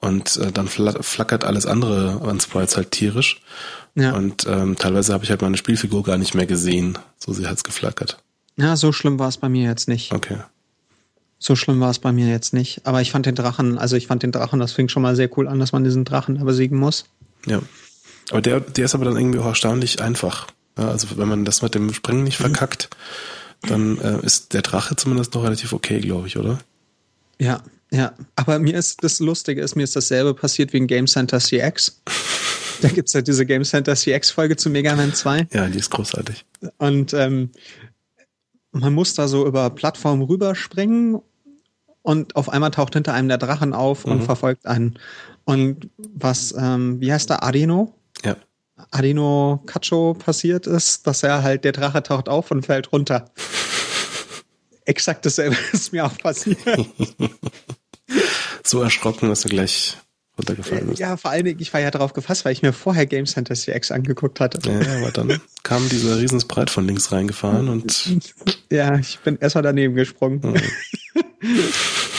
Und 0.00 0.36
äh, 0.36 0.52
dann 0.52 0.68
flackert 0.68 1.44
alles 1.44 1.66
andere 1.66 2.20
an 2.22 2.40
Sprites 2.40 2.76
halt 2.76 2.92
tierisch. 2.92 3.40
Ja. 3.94 4.14
Und 4.14 4.46
ähm, 4.46 4.76
teilweise 4.76 5.12
habe 5.12 5.24
ich 5.24 5.30
halt 5.30 5.42
meine 5.42 5.56
Spielfigur 5.56 6.04
gar 6.04 6.18
nicht 6.18 6.34
mehr 6.34 6.46
gesehen. 6.46 6.98
So 7.18 7.32
sie 7.32 7.46
hat's 7.46 7.64
geflackert. 7.64 8.18
Ja, 8.56 8.76
so 8.76 8.92
schlimm 8.92 9.18
war 9.18 9.28
es 9.28 9.38
bei 9.38 9.48
mir 9.48 9.64
jetzt 9.64 9.88
nicht. 9.88 10.12
Okay. 10.12 10.38
So 11.40 11.56
schlimm 11.56 11.80
war 11.80 11.90
es 11.90 11.98
bei 11.98 12.12
mir 12.12 12.28
jetzt 12.28 12.52
nicht. 12.52 12.86
Aber 12.86 13.00
ich 13.00 13.10
fand 13.10 13.26
den 13.26 13.34
Drachen, 13.34 13.78
also 13.78 13.96
ich 13.96 14.06
fand 14.06 14.22
den 14.22 14.32
Drachen, 14.32 14.60
das 14.60 14.72
fing 14.72 14.88
schon 14.88 15.02
mal 15.02 15.14
sehr 15.16 15.36
cool 15.36 15.46
an, 15.46 15.58
dass 15.58 15.72
man 15.72 15.84
diesen 15.84 16.04
Drachen 16.04 16.44
besiegen 16.44 16.78
muss. 16.78 17.04
Ja. 17.46 17.60
Aber 18.30 18.42
der, 18.42 18.60
der 18.60 18.84
ist 18.84 18.94
aber 18.94 19.04
dann 19.04 19.16
irgendwie 19.16 19.38
auch 19.38 19.46
erstaunlich 19.46 20.00
einfach. 20.00 20.48
Ja, 20.76 20.88
also 20.88 21.08
wenn 21.16 21.28
man 21.28 21.44
das 21.44 21.62
mit 21.62 21.74
dem 21.74 21.92
Springen 21.92 22.24
nicht 22.24 22.36
verkackt, 22.36 22.88
dann 23.62 23.98
äh, 23.98 24.24
ist 24.24 24.54
der 24.54 24.62
Drache 24.62 24.96
zumindest 24.96 25.34
noch 25.34 25.44
relativ 25.44 25.72
okay, 25.72 26.00
glaube 26.00 26.28
ich, 26.28 26.36
oder? 26.36 26.58
Ja, 27.38 27.62
ja. 27.90 28.12
Aber 28.36 28.58
mir 28.58 28.76
ist 28.76 29.02
das 29.02 29.18
Lustige 29.18 29.60
ist, 29.60 29.76
mir 29.76 29.84
ist 29.84 29.96
dasselbe 29.96 30.34
passiert 30.34 30.72
wie 30.72 30.78
in 30.78 30.86
Game 30.86 31.06
Center 31.06 31.40
CX. 31.40 32.02
Da 32.80 32.86
gibt's 32.86 33.12
ja 33.12 33.22
diese 33.22 33.44
Game 33.44 33.64
Center 33.64 33.96
CX-Folge 33.96 34.56
zu 34.56 34.70
Mega 34.70 34.94
Man 34.94 35.12
2. 35.12 35.48
Ja, 35.52 35.66
die 35.66 35.80
ist 35.80 35.90
großartig. 35.90 36.44
Und 36.76 37.12
ähm, 37.12 37.50
man 38.70 38.94
muss 38.94 39.14
da 39.14 39.26
so 39.26 39.46
über 39.46 39.70
Plattformen 39.70 40.22
rüberspringen 40.22 41.20
und 42.02 42.36
auf 42.36 42.48
einmal 42.48 42.70
taucht 42.70 42.94
hinter 42.94 43.14
einem 43.14 43.28
der 43.28 43.38
Drachen 43.38 43.72
auf 43.72 44.04
und 44.04 44.18
mhm. 44.18 44.22
verfolgt 44.22 44.66
einen. 44.66 44.98
Und 45.44 45.88
was, 45.96 46.54
ähm, 46.56 47.00
wie 47.00 47.12
heißt 47.12 47.30
der, 47.30 47.42
Adino? 47.42 47.94
Ja. 48.24 48.36
Adino 48.90 49.62
Cacho 49.66 50.14
passiert 50.14 50.66
ist, 50.66 51.06
dass 51.06 51.22
er 51.22 51.42
halt, 51.42 51.64
der 51.64 51.72
Drache 51.72 52.02
taucht 52.02 52.28
auf 52.28 52.50
und 52.50 52.66
fällt 52.66 52.92
runter. 52.92 53.30
Exakt 54.84 55.26
dasselbe 55.26 55.56
ist 55.72 55.92
mir 55.92 56.06
auch 56.06 56.16
passiert. 56.18 56.58
so 58.62 58.82
erschrocken, 58.82 59.28
dass 59.28 59.42
du 59.42 59.48
gleich 59.48 59.96
runtergefallen 60.38 60.86
bist. 60.86 61.00
Ja, 61.00 61.16
vor 61.16 61.30
allen 61.30 61.44
Dingen, 61.44 61.60
ich 61.60 61.72
war 61.74 61.80
ja 61.80 61.90
darauf 61.90 62.12
gefasst, 62.12 62.44
weil 62.44 62.52
ich 62.52 62.62
mir 62.62 62.72
vorher 62.72 63.06
Game 63.06 63.26
Center 63.26 63.54
CX 63.54 63.90
angeguckt 63.90 64.40
hatte. 64.40 64.60
Ja, 64.70 64.96
aber 64.98 65.10
dann 65.10 65.40
kam 65.62 65.88
dieser 65.88 66.18
Riesenspreit 66.18 66.70
von 66.70 66.86
links 66.86 67.12
reingefahren 67.12 67.68
und. 67.68 68.10
Ja, 68.70 68.98
ich 68.98 69.18
bin 69.20 69.38
erstmal 69.38 69.62
daneben 69.62 69.94
gesprungen. 69.94 70.40
Mhm. 70.42 70.60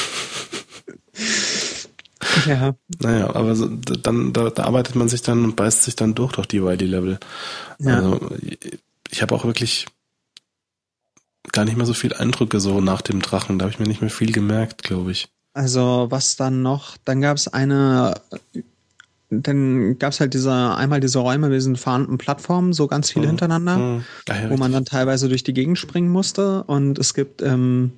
Ja. 2.46 2.76
Naja, 3.02 3.36
aber 3.36 3.56
so, 3.56 3.68
dann, 3.68 4.34
da, 4.34 4.50
da 4.50 4.64
arbeitet 4.64 4.96
man 4.96 5.10
sich 5.10 5.22
dann 5.22 5.44
und 5.44 5.56
beißt 5.56 5.84
sich 5.84 5.96
dann 5.96 6.16
durch 6.16 6.34
durch 6.34 6.48
die 6.48 6.58
YD-Level. 6.58 7.20
Ja. 7.80 7.96
Also 7.96 8.20
ich 9.10 9.22
habe 9.22 9.36
auch 9.36 9.46
wirklich 9.46 9.88
gar 11.52 11.66
nicht 11.66 11.78
mehr 11.78 11.86
so 11.86 11.94
viel 11.94 12.14
Eindrücke 12.14 12.60
so 12.60 12.82
nach 12.82 13.02
dem 13.02 13.22
Drachen. 13.22 13.60
Da 13.60 13.64
habe 13.64 13.74
ich 13.74 13.80
mir 13.80 13.88
nicht 13.88 14.02
mehr 14.02 14.10
viel 14.10 14.32
gemerkt, 14.32 14.84
glaube 14.84 15.12
ich. 15.12 15.30
Also 15.54 16.08
was 16.10 16.36
dann 16.36 16.62
noch? 16.62 16.98
Dann 17.06 17.22
gab 17.22 17.38
es 17.38 17.48
eine, 17.48 18.22
dann 19.30 19.98
gab 19.98 20.14
es 20.14 20.20
halt 20.20 20.34
diese 20.34 20.54
einmal 20.54 21.00
diese 21.00 21.20
Räume 21.20 21.50
mit 21.50 21.58
diesen 21.58 21.76
fahrenden 21.76 22.18
Plattformen, 22.18 22.74
so 22.74 22.88
ganz 22.88 23.12
viele 23.12 23.26
mhm. 23.26 23.30
hintereinander, 23.30 23.78
mhm. 23.78 24.06
Ja, 24.28 24.50
wo 24.50 24.58
man 24.58 24.72
dann 24.72 24.86
teilweise 24.86 25.28
durch 25.28 25.44
die 25.44 25.54
Gegend 25.54 25.78
springen 25.78 26.10
musste. 26.10 26.64
Und 26.64 27.00
es 27.00 27.14
gibt 27.14 27.42
ähm, 27.42 27.94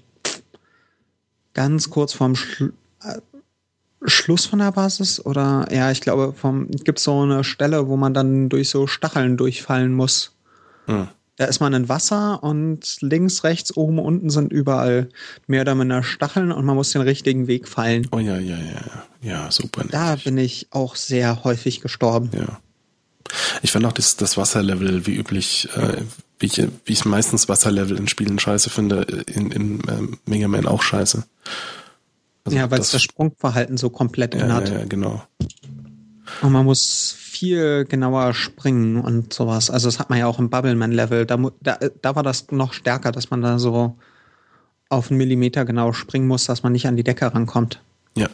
ganz 1.53 1.89
kurz 1.89 2.13
vorm 2.13 2.35
Schlu 2.35 2.71
Schluss 4.05 4.45
von 4.45 4.59
der 4.59 4.71
Basis 4.71 5.23
oder 5.23 5.67
ja, 5.71 5.91
ich 5.91 6.01
glaube, 6.01 6.33
vom 6.33 6.67
gibt 6.69 6.99
so 6.99 7.21
eine 7.21 7.43
Stelle, 7.43 7.87
wo 7.87 7.97
man 7.97 8.13
dann 8.13 8.49
durch 8.49 8.69
so 8.69 8.87
Stacheln 8.87 9.37
durchfallen 9.37 9.93
muss. 9.93 10.31
Hm. 10.87 11.07
Da 11.37 11.45
ist 11.45 11.59
man 11.59 11.73
in 11.73 11.89
Wasser 11.89 12.43
und 12.43 12.97
links, 13.01 13.43
rechts, 13.43 13.75
oben, 13.75 13.99
unten 13.99 14.29
sind 14.29 14.51
überall 14.51 15.09
mehr 15.47 15.61
oder 15.61 15.75
minder 15.75 16.03
Stacheln 16.03 16.51
und 16.51 16.65
man 16.65 16.75
muss 16.75 16.91
den 16.91 17.01
richtigen 17.01 17.47
Weg 17.47 17.67
fallen. 17.67 18.07
Oh 18.11 18.19
ja, 18.19 18.37
ja, 18.37 18.57
ja, 18.57 19.03
ja, 19.21 19.51
super. 19.51 19.83
Da 19.89 20.17
bin 20.17 20.37
ich 20.37 20.67
auch 20.71 20.95
sehr 20.95 21.43
häufig 21.43 21.81
gestorben. 21.81 22.29
Ja. 22.33 22.59
Ich 23.61 23.71
fand 23.71 23.85
auch 23.85 23.93
das, 23.93 24.17
das 24.17 24.37
Wasserlevel 24.37 25.07
wie 25.07 25.15
üblich, 25.15 25.69
äh, 25.75 26.01
wie 26.39 26.47
ich, 26.47 26.57
wie 26.85 26.93
ich 26.93 27.05
meistens 27.05 27.49
Wasserlevel 27.49 27.97
in 27.97 28.07
Spielen 28.07 28.37
scheiße 28.37 28.69
finde, 28.69 29.01
in, 29.27 29.51
in 29.51 29.79
äh, 29.87 30.17
Mega 30.25 30.47
Man 30.47 30.67
auch 30.67 30.81
scheiße. 30.81 31.23
Also 32.43 32.57
ja, 32.57 32.71
weil 32.71 32.79
das, 32.79 32.87
es 32.87 32.93
das 32.93 33.01
Sprungverhalten 33.03 33.77
so 33.77 33.89
komplett 33.89 34.33
ja, 34.33 34.41
ändert. 34.41 34.69
Ja, 34.69 34.85
genau. 34.85 35.23
Und 36.41 36.51
man 36.51 36.65
muss 36.65 37.15
viel 37.17 37.85
genauer 37.85 38.33
springen 38.33 38.99
und 39.01 39.33
sowas. 39.33 39.69
Also 39.69 39.87
das 39.87 39.99
hat 39.99 40.09
man 40.09 40.19
ja 40.19 40.27
auch 40.27 40.39
im 40.39 40.49
Bubbleman-Level. 40.49 41.25
Da, 41.25 41.37
da, 41.61 41.77
da 42.01 42.15
war 42.15 42.23
das 42.23 42.51
noch 42.51 42.73
stärker, 42.73 43.11
dass 43.11 43.29
man 43.29 43.41
da 43.41 43.59
so 43.59 43.95
auf 44.89 45.09
einen 45.09 45.17
Millimeter 45.17 45.65
genau 45.65 45.93
springen 45.93 46.27
muss, 46.27 46.45
dass 46.45 46.63
man 46.63 46.73
nicht 46.73 46.87
an 46.87 46.97
die 46.97 47.03
Decke 47.03 47.33
rankommt. 47.33 47.81
Ja. 48.15 48.29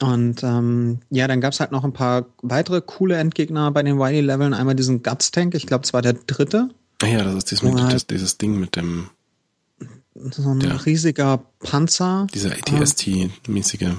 Und 0.00 0.42
ähm, 0.42 1.00
ja, 1.10 1.28
dann 1.28 1.40
gab 1.40 1.52
es 1.52 1.60
halt 1.60 1.72
noch 1.72 1.84
ein 1.84 1.92
paar 1.92 2.26
weitere 2.42 2.80
coole 2.80 3.16
Endgegner 3.16 3.70
bei 3.70 3.82
den 3.82 3.98
Wily-Leveln. 3.98 4.54
Einmal 4.54 4.74
diesen 4.74 5.02
Guts-Tank, 5.02 5.54
ich 5.54 5.66
glaube, 5.66 5.84
es 5.84 5.92
war 5.92 6.02
der 6.02 6.14
dritte. 6.14 6.70
Ja, 7.02 7.24
das 7.24 7.34
ist 7.34 7.50
dieses, 7.50 7.82
halt, 7.82 8.10
dieses 8.10 8.38
Ding 8.38 8.58
mit 8.58 8.76
dem 8.76 9.10
so 10.14 10.50
ein 10.50 10.60
ja. 10.60 10.76
riesiger 10.76 11.38
Panzer. 11.60 12.26
Dieser 12.32 12.50
ATST-mäßige. 12.50 13.94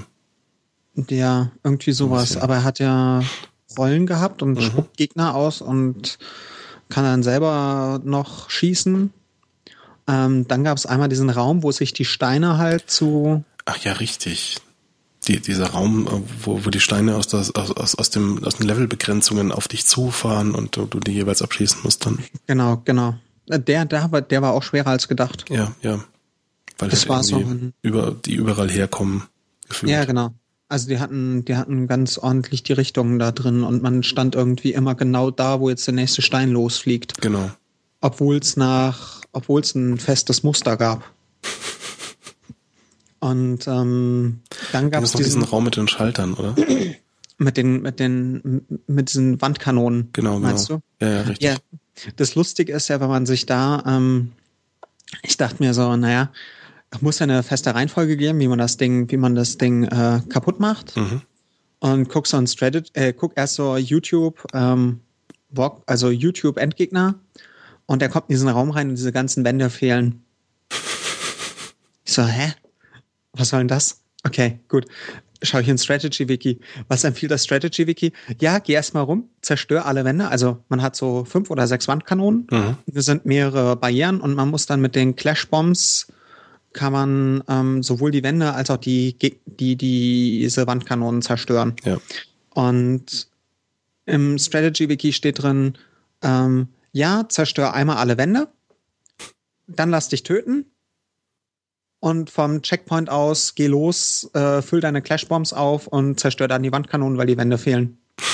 Ja, 1.08 1.50
irgendwie 1.64 1.92
sowas. 1.92 2.36
Aber 2.36 2.56
er 2.56 2.64
hat 2.64 2.78
ja 2.78 3.22
Rollen 3.78 4.06
gehabt 4.06 4.42
und 4.42 4.58
mhm. 4.58 4.62
spuckt 4.62 4.96
Gegner 4.96 5.34
aus 5.34 5.60
und 5.60 6.18
kann 6.88 7.04
dann 7.04 7.22
selber 7.22 8.00
noch 8.04 8.50
schießen. 8.50 9.12
Ähm, 10.08 10.48
dann 10.48 10.64
gab 10.64 10.76
es 10.76 10.86
einmal 10.86 11.08
diesen 11.08 11.30
Raum, 11.30 11.62
wo 11.62 11.72
sich 11.72 11.92
die 11.92 12.04
Steine 12.04 12.58
halt 12.58 12.90
zu. 12.90 13.44
Ach 13.64 13.78
ja, 13.78 13.92
richtig. 13.94 14.58
Die, 15.28 15.40
dieser 15.40 15.70
Raum, 15.70 16.06
äh, 16.06 16.44
wo, 16.44 16.64
wo 16.64 16.70
die 16.70 16.80
Steine 16.80 17.16
aus, 17.16 17.28
das, 17.28 17.54
aus, 17.54 17.94
aus, 17.94 18.10
dem, 18.10 18.44
aus 18.44 18.56
den 18.56 18.66
Levelbegrenzungen 18.66 19.52
auf 19.52 19.68
dich 19.68 19.86
zufahren 19.86 20.54
und 20.54 20.76
du, 20.76 20.84
du 20.86 20.98
die 20.98 21.12
jeweils 21.12 21.42
abschießen 21.42 21.80
musst 21.84 22.04
dann. 22.04 22.18
Genau, 22.46 22.82
genau. 22.84 23.14
Der, 23.48 23.84
der, 23.84 24.12
war, 24.12 24.22
der 24.22 24.42
war 24.42 24.52
auch 24.52 24.62
schwerer 24.62 24.88
als 24.90 25.08
gedacht. 25.08 25.44
Ja, 25.50 25.74
ja. 25.82 26.04
Weil 26.78 26.88
das 26.88 27.00
halt 27.00 27.08
war 27.08 27.24
so 27.24 27.36
ein, 27.36 27.74
über, 27.82 28.16
die 28.24 28.34
überall 28.34 28.70
herkommen. 28.70 29.24
Gefühlt. 29.68 29.92
Ja, 29.92 30.04
genau. 30.04 30.34
Also 30.68 30.88
die 30.88 30.98
hatten, 30.98 31.44
die 31.44 31.56
hatten 31.56 31.86
ganz 31.86 32.16
ordentlich 32.18 32.62
die 32.62 32.72
Richtungen 32.72 33.18
da 33.18 33.30
drin 33.30 33.62
und 33.62 33.82
man 33.82 34.02
stand 34.02 34.34
irgendwie 34.34 34.72
immer 34.72 34.94
genau 34.94 35.30
da, 35.30 35.60
wo 35.60 35.68
jetzt 35.68 35.86
der 35.86 35.94
nächste 35.94 36.22
Stein 36.22 36.50
losfliegt. 36.50 37.20
Genau. 37.20 37.50
Obwohl 38.00 38.36
es 38.38 38.56
nach, 38.56 39.20
obwohl 39.32 39.60
es 39.60 39.74
ein 39.74 39.98
festes 39.98 40.42
Muster 40.42 40.76
gab. 40.76 41.04
Und 43.20 43.68
ähm, 43.68 44.40
dann 44.72 44.90
gab 44.90 45.04
es 45.04 45.12
diesen, 45.12 45.24
diesen 45.24 45.42
Raum 45.44 45.64
mit 45.64 45.76
den 45.76 45.88
Schaltern, 45.88 46.34
oder? 46.34 46.56
mit 47.38 47.56
den, 47.56 47.82
mit 47.82 48.00
den, 48.00 48.66
mit 48.86 49.10
diesen 49.10 49.40
Wandkanonen. 49.40 50.08
Genau, 50.12 50.36
genau. 50.36 50.46
Meinst 50.48 50.70
du? 50.70 50.80
Ja, 51.00 51.08
ja, 51.08 51.20
richtig. 51.20 51.42
Ja, 51.42 51.56
das 52.16 52.34
Lustige 52.34 52.72
ist 52.72 52.88
ja, 52.88 53.00
wenn 53.00 53.08
man 53.08 53.26
sich 53.26 53.46
da, 53.46 53.82
ähm, 53.86 54.32
ich 55.22 55.36
dachte 55.36 55.62
mir 55.62 55.74
so, 55.74 55.96
naja, 55.96 56.32
muss 57.00 57.18
ja 57.18 57.24
eine 57.24 57.42
feste 57.42 57.74
Reihenfolge 57.74 58.16
geben, 58.16 58.38
wie 58.40 58.48
man 58.48 58.58
das 58.58 58.76
Ding, 58.76 59.10
wie 59.10 59.16
man 59.16 59.34
das 59.34 59.58
Ding 59.58 59.84
äh, 59.84 60.20
kaputt 60.28 60.60
macht. 60.60 60.96
Mhm. 60.96 61.22
Und 61.80 62.08
guck 62.08 62.26
so 62.26 62.36
ein 62.36 62.46
Strategy, 62.46 62.90
äh, 62.94 63.12
guck 63.12 63.32
erst 63.36 63.54
so 63.54 63.76
YouTube, 63.76 64.46
ähm, 64.52 65.00
also 65.86 66.10
YouTube 66.10 66.58
Endgegner 66.58 67.14
und 67.86 68.00
der 68.02 68.08
kommt 68.08 68.28
in 68.28 68.34
diesen 68.34 68.48
Raum 68.48 68.70
rein 68.70 68.90
und 68.90 68.96
diese 68.96 69.12
ganzen 69.12 69.44
Wände 69.44 69.70
fehlen. 69.70 70.24
Ich 72.04 72.14
so, 72.14 72.26
hä? 72.26 72.52
Was 73.32 73.50
soll 73.50 73.60
denn 73.60 73.68
das? 73.68 74.02
Okay, 74.24 74.58
gut 74.68 74.86
schaue 75.42 75.62
ich 75.62 75.68
in 75.68 75.78
Strategy 75.78 76.28
Wiki. 76.28 76.58
Was 76.88 77.04
empfiehlt 77.04 77.32
das 77.32 77.44
Strategy 77.44 77.86
Wiki? 77.86 78.12
Ja, 78.40 78.58
geh 78.58 78.72
erstmal 78.72 79.04
rum, 79.04 79.28
zerstör 79.40 79.86
alle 79.86 80.04
Wände. 80.04 80.28
Also 80.28 80.62
man 80.68 80.82
hat 80.82 80.96
so 80.96 81.24
fünf 81.24 81.50
oder 81.50 81.66
sechs 81.66 81.88
Wandkanonen. 81.88 82.46
Mhm. 82.50 82.76
Das 82.86 83.04
sind 83.04 83.26
mehrere 83.26 83.76
Barrieren 83.76 84.20
und 84.20 84.34
man 84.34 84.48
muss 84.48 84.66
dann 84.66 84.80
mit 84.80 84.94
den 84.94 85.16
Clash 85.16 85.48
Bombs 85.48 86.06
kann 86.72 86.92
man 86.92 87.44
ähm, 87.48 87.82
sowohl 87.82 88.10
die 88.10 88.22
Wände 88.22 88.54
als 88.54 88.70
auch 88.70 88.78
die, 88.78 89.16
die, 89.18 89.38
die 89.46 89.76
diese 89.76 90.66
Wandkanonen 90.66 91.20
zerstören. 91.20 91.76
Ja. 91.84 91.98
Und 92.54 93.28
im 94.06 94.38
Strategy 94.38 94.88
Wiki 94.88 95.12
steht 95.12 95.42
drin, 95.42 95.76
ähm, 96.22 96.68
ja, 96.92 97.26
zerstör 97.28 97.74
einmal 97.74 97.96
alle 97.96 98.16
Wände, 98.16 98.48
dann 99.66 99.90
lass 99.90 100.08
dich 100.08 100.22
töten 100.22 100.66
und 102.02 102.30
vom 102.30 102.62
Checkpoint 102.62 103.08
aus 103.08 103.54
geh 103.54 103.68
los, 103.68 104.28
äh, 104.34 104.60
füll 104.60 104.80
deine 104.80 105.02
Clashbombs 105.02 105.52
auf 105.52 105.86
und 105.86 106.18
zerstör 106.18 106.48
dann 106.48 106.64
die 106.64 106.72
Wandkanonen, 106.72 107.16
weil 107.16 107.28
die 107.28 107.38
Wände 107.38 107.56
fehlen. 107.56 107.98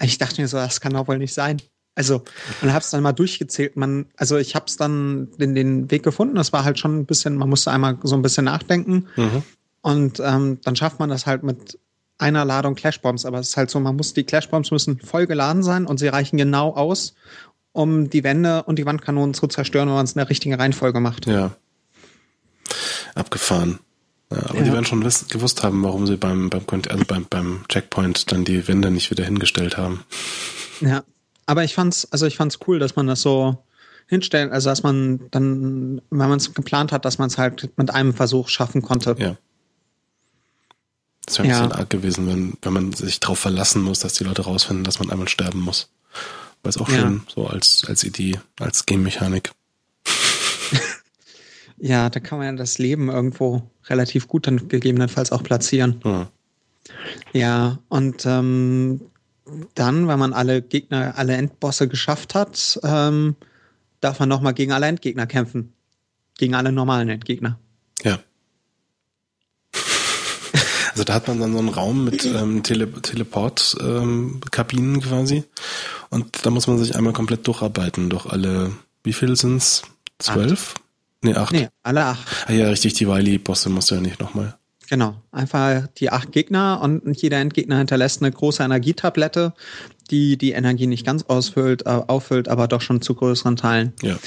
Ich 0.00 0.18
dachte 0.18 0.42
mir 0.42 0.48
so, 0.48 0.58
das 0.58 0.80
kann 0.80 0.92
doch 0.92 1.08
wohl 1.08 1.16
nicht 1.16 1.32
sein. 1.32 1.62
Also, 1.94 2.24
und 2.60 2.74
hab's 2.74 2.90
dann 2.90 3.02
mal 3.02 3.12
durchgezählt. 3.12 3.76
Man, 3.76 4.06
also 4.16 4.36
ich 4.36 4.54
hab's 4.54 4.76
dann 4.76 5.28
den, 5.38 5.54
den 5.54 5.90
Weg 5.90 6.02
gefunden. 6.02 6.34
Das 6.34 6.52
war 6.52 6.64
halt 6.64 6.78
schon 6.78 6.98
ein 6.98 7.06
bisschen, 7.06 7.36
man 7.36 7.48
musste 7.48 7.70
einmal 7.70 7.96
so 8.02 8.14
ein 8.16 8.20
bisschen 8.20 8.44
nachdenken. 8.44 9.06
Mhm. 9.16 9.44
Und 9.80 10.20
ähm, 10.20 10.58
dann 10.62 10.76
schafft 10.76 10.98
man 10.98 11.08
das 11.08 11.26
halt 11.26 11.42
mit 11.42 11.78
einer 12.18 12.44
Ladung 12.44 12.74
Clashbombs. 12.74 13.24
Aber 13.24 13.38
es 13.38 13.50
ist 13.50 13.56
halt 13.56 13.70
so, 13.70 13.78
man 13.80 13.96
muss, 13.96 14.12
die 14.12 14.24
Clashbombs 14.24 14.72
müssen 14.72 14.98
voll 14.98 15.26
geladen 15.26 15.62
sein 15.62 15.86
und 15.86 15.98
sie 15.98 16.08
reichen 16.08 16.36
genau 16.36 16.74
aus, 16.74 17.14
um 17.72 18.10
die 18.10 18.24
Wände 18.24 18.64
und 18.64 18.78
die 18.78 18.84
Wandkanonen 18.84 19.32
zu 19.32 19.46
zerstören, 19.46 19.88
wenn 19.88 19.94
man 19.94 20.04
es 20.04 20.12
in 20.12 20.18
der 20.18 20.28
richtigen 20.28 20.56
Reihenfolge 20.56 21.00
macht. 21.00 21.26
Ja. 21.26 21.56
Abgefahren. 23.14 23.80
Ja, 24.30 24.38
aber 24.38 24.58
ja. 24.58 24.64
die 24.64 24.72
werden 24.72 24.84
schon 24.84 25.04
wiss, 25.04 25.28
gewusst 25.28 25.62
haben, 25.62 25.82
warum 25.82 26.06
sie 26.06 26.16
beim, 26.16 26.50
beim, 26.50 26.64
also 26.88 27.04
beim, 27.04 27.26
beim 27.28 27.64
Checkpoint 27.68 28.32
dann 28.32 28.44
die 28.44 28.66
Wände 28.66 28.90
nicht 28.90 29.10
wieder 29.10 29.24
hingestellt 29.24 29.76
haben. 29.76 30.04
Ja. 30.80 31.04
Aber 31.46 31.62
ich 31.62 31.74
fand's, 31.74 32.08
also 32.10 32.26
ich 32.26 32.36
fand's 32.36 32.58
cool, 32.66 32.78
dass 32.78 32.96
man 32.96 33.06
das 33.06 33.20
so 33.20 33.62
hinstellt, 34.06 34.52
also 34.52 34.70
dass 34.70 34.82
man 34.82 35.30
dann, 35.30 36.00
wenn 36.10 36.28
man 36.28 36.38
es 36.38 36.54
geplant 36.54 36.92
hat, 36.92 37.04
dass 37.04 37.18
man 37.18 37.28
es 37.28 37.38
halt 37.38 37.70
mit 37.76 37.90
einem 37.90 38.14
Versuch 38.14 38.48
schaffen 38.48 38.82
konnte. 38.82 39.14
Ja. 39.18 39.36
Das 41.26 41.38
wäre 41.38 41.48
ein 41.48 41.50
ja. 41.50 41.60
bisschen 41.60 41.72
arg 41.72 41.90
gewesen, 41.90 42.26
wenn, 42.26 42.54
wenn 42.62 42.72
man 42.72 42.92
sich 42.92 43.20
darauf 43.20 43.38
verlassen 43.38 43.82
muss, 43.82 44.00
dass 44.00 44.14
die 44.14 44.24
Leute 44.24 44.42
rausfinden, 44.42 44.84
dass 44.84 44.98
man 44.98 45.10
einmal 45.10 45.28
sterben 45.28 45.60
muss. 45.60 45.90
Aber 46.62 46.68
ist 46.70 46.80
auch 46.80 46.88
schön, 46.88 47.22
so 47.34 47.46
als, 47.46 47.84
als 47.86 48.04
Idee, 48.04 48.40
als 48.58 48.86
Game-Mechanik. 48.86 49.52
ja, 51.84 52.08
da 52.08 52.18
kann 52.18 52.38
man 52.38 52.46
ja 52.46 52.52
das 52.52 52.78
Leben 52.78 53.10
irgendwo 53.10 53.62
relativ 53.88 54.26
gut 54.26 54.46
dann 54.46 54.68
gegebenenfalls 54.68 55.32
auch 55.32 55.42
platzieren. 55.42 56.00
Ja, 56.02 56.30
ja 57.34 57.78
und 57.90 58.24
ähm, 58.24 59.02
dann, 59.74 60.08
wenn 60.08 60.18
man 60.18 60.32
alle 60.32 60.62
Gegner, 60.62 61.18
alle 61.18 61.36
Endbosse 61.36 61.86
geschafft 61.86 62.34
hat, 62.34 62.80
ähm, 62.82 63.36
darf 64.00 64.18
man 64.18 64.30
nochmal 64.30 64.54
gegen 64.54 64.72
alle 64.72 64.86
Endgegner 64.86 65.26
kämpfen. 65.26 65.74
Gegen 66.38 66.54
alle 66.54 66.72
normalen 66.72 67.10
Endgegner. 67.10 67.58
Ja. 68.02 68.18
Also 70.92 71.04
da 71.04 71.12
hat 71.12 71.28
man 71.28 71.38
dann 71.38 71.52
so 71.52 71.58
einen 71.58 71.68
Raum 71.68 72.04
mit 72.04 72.24
ähm, 72.24 72.62
Tele 72.62 72.90
Teleport-Kabinen 72.90 74.94
ähm, 74.94 75.00
quasi. 75.02 75.44
Und 76.08 76.46
da 76.46 76.50
muss 76.50 76.66
man 76.66 76.78
sich 76.78 76.96
einmal 76.96 77.12
komplett 77.12 77.46
durcharbeiten 77.46 78.08
durch 78.08 78.24
alle, 78.24 78.72
wie 79.02 79.12
viel 79.12 79.36
sind's? 79.36 79.82
Zwölf? 80.18 80.76
Nee, 81.24 81.34
acht. 81.34 81.52
Nee, 81.52 81.68
alle 81.82 82.04
acht. 82.04 82.28
Ah 82.46 82.52
ja, 82.52 82.68
richtig, 82.68 82.94
die 82.94 83.08
Wily-Bosse 83.08 83.70
musst 83.70 83.90
du 83.90 83.96
ja 83.96 84.00
nicht 84.00 84.20
nochmal. 84.20 84.56
Genau, 84.88 85.14
einfach 85.32 85.86
die 85.96 86.10
acht 86.10 86.32
Gegner 86.32 86.80
und 86.82 87.20
jeder 87.20 87.38
Endgegner 87.38 87.78
hinterlässt 87.78 88.22
eine 88.22 88.30
große 88.30 88.62
Energietablette, 88.62 89.54
die 90.10 90.36
die 90.36 90.52
Energie 90.52 90.86
nicht 90.86 91.06
ganz 91.06 91.22
ausfüllt, 91.24 91.86
äh, 91.86 91.88
auffüllt, 91.88 92.48
aber 92.48 92.68
doch 92.68 92.82
schon 92.82 93.00
zu 93.00 93.14
größeren 93.14 93.56
Teilen. 93.56 93.94
Ja. 94.02 94.18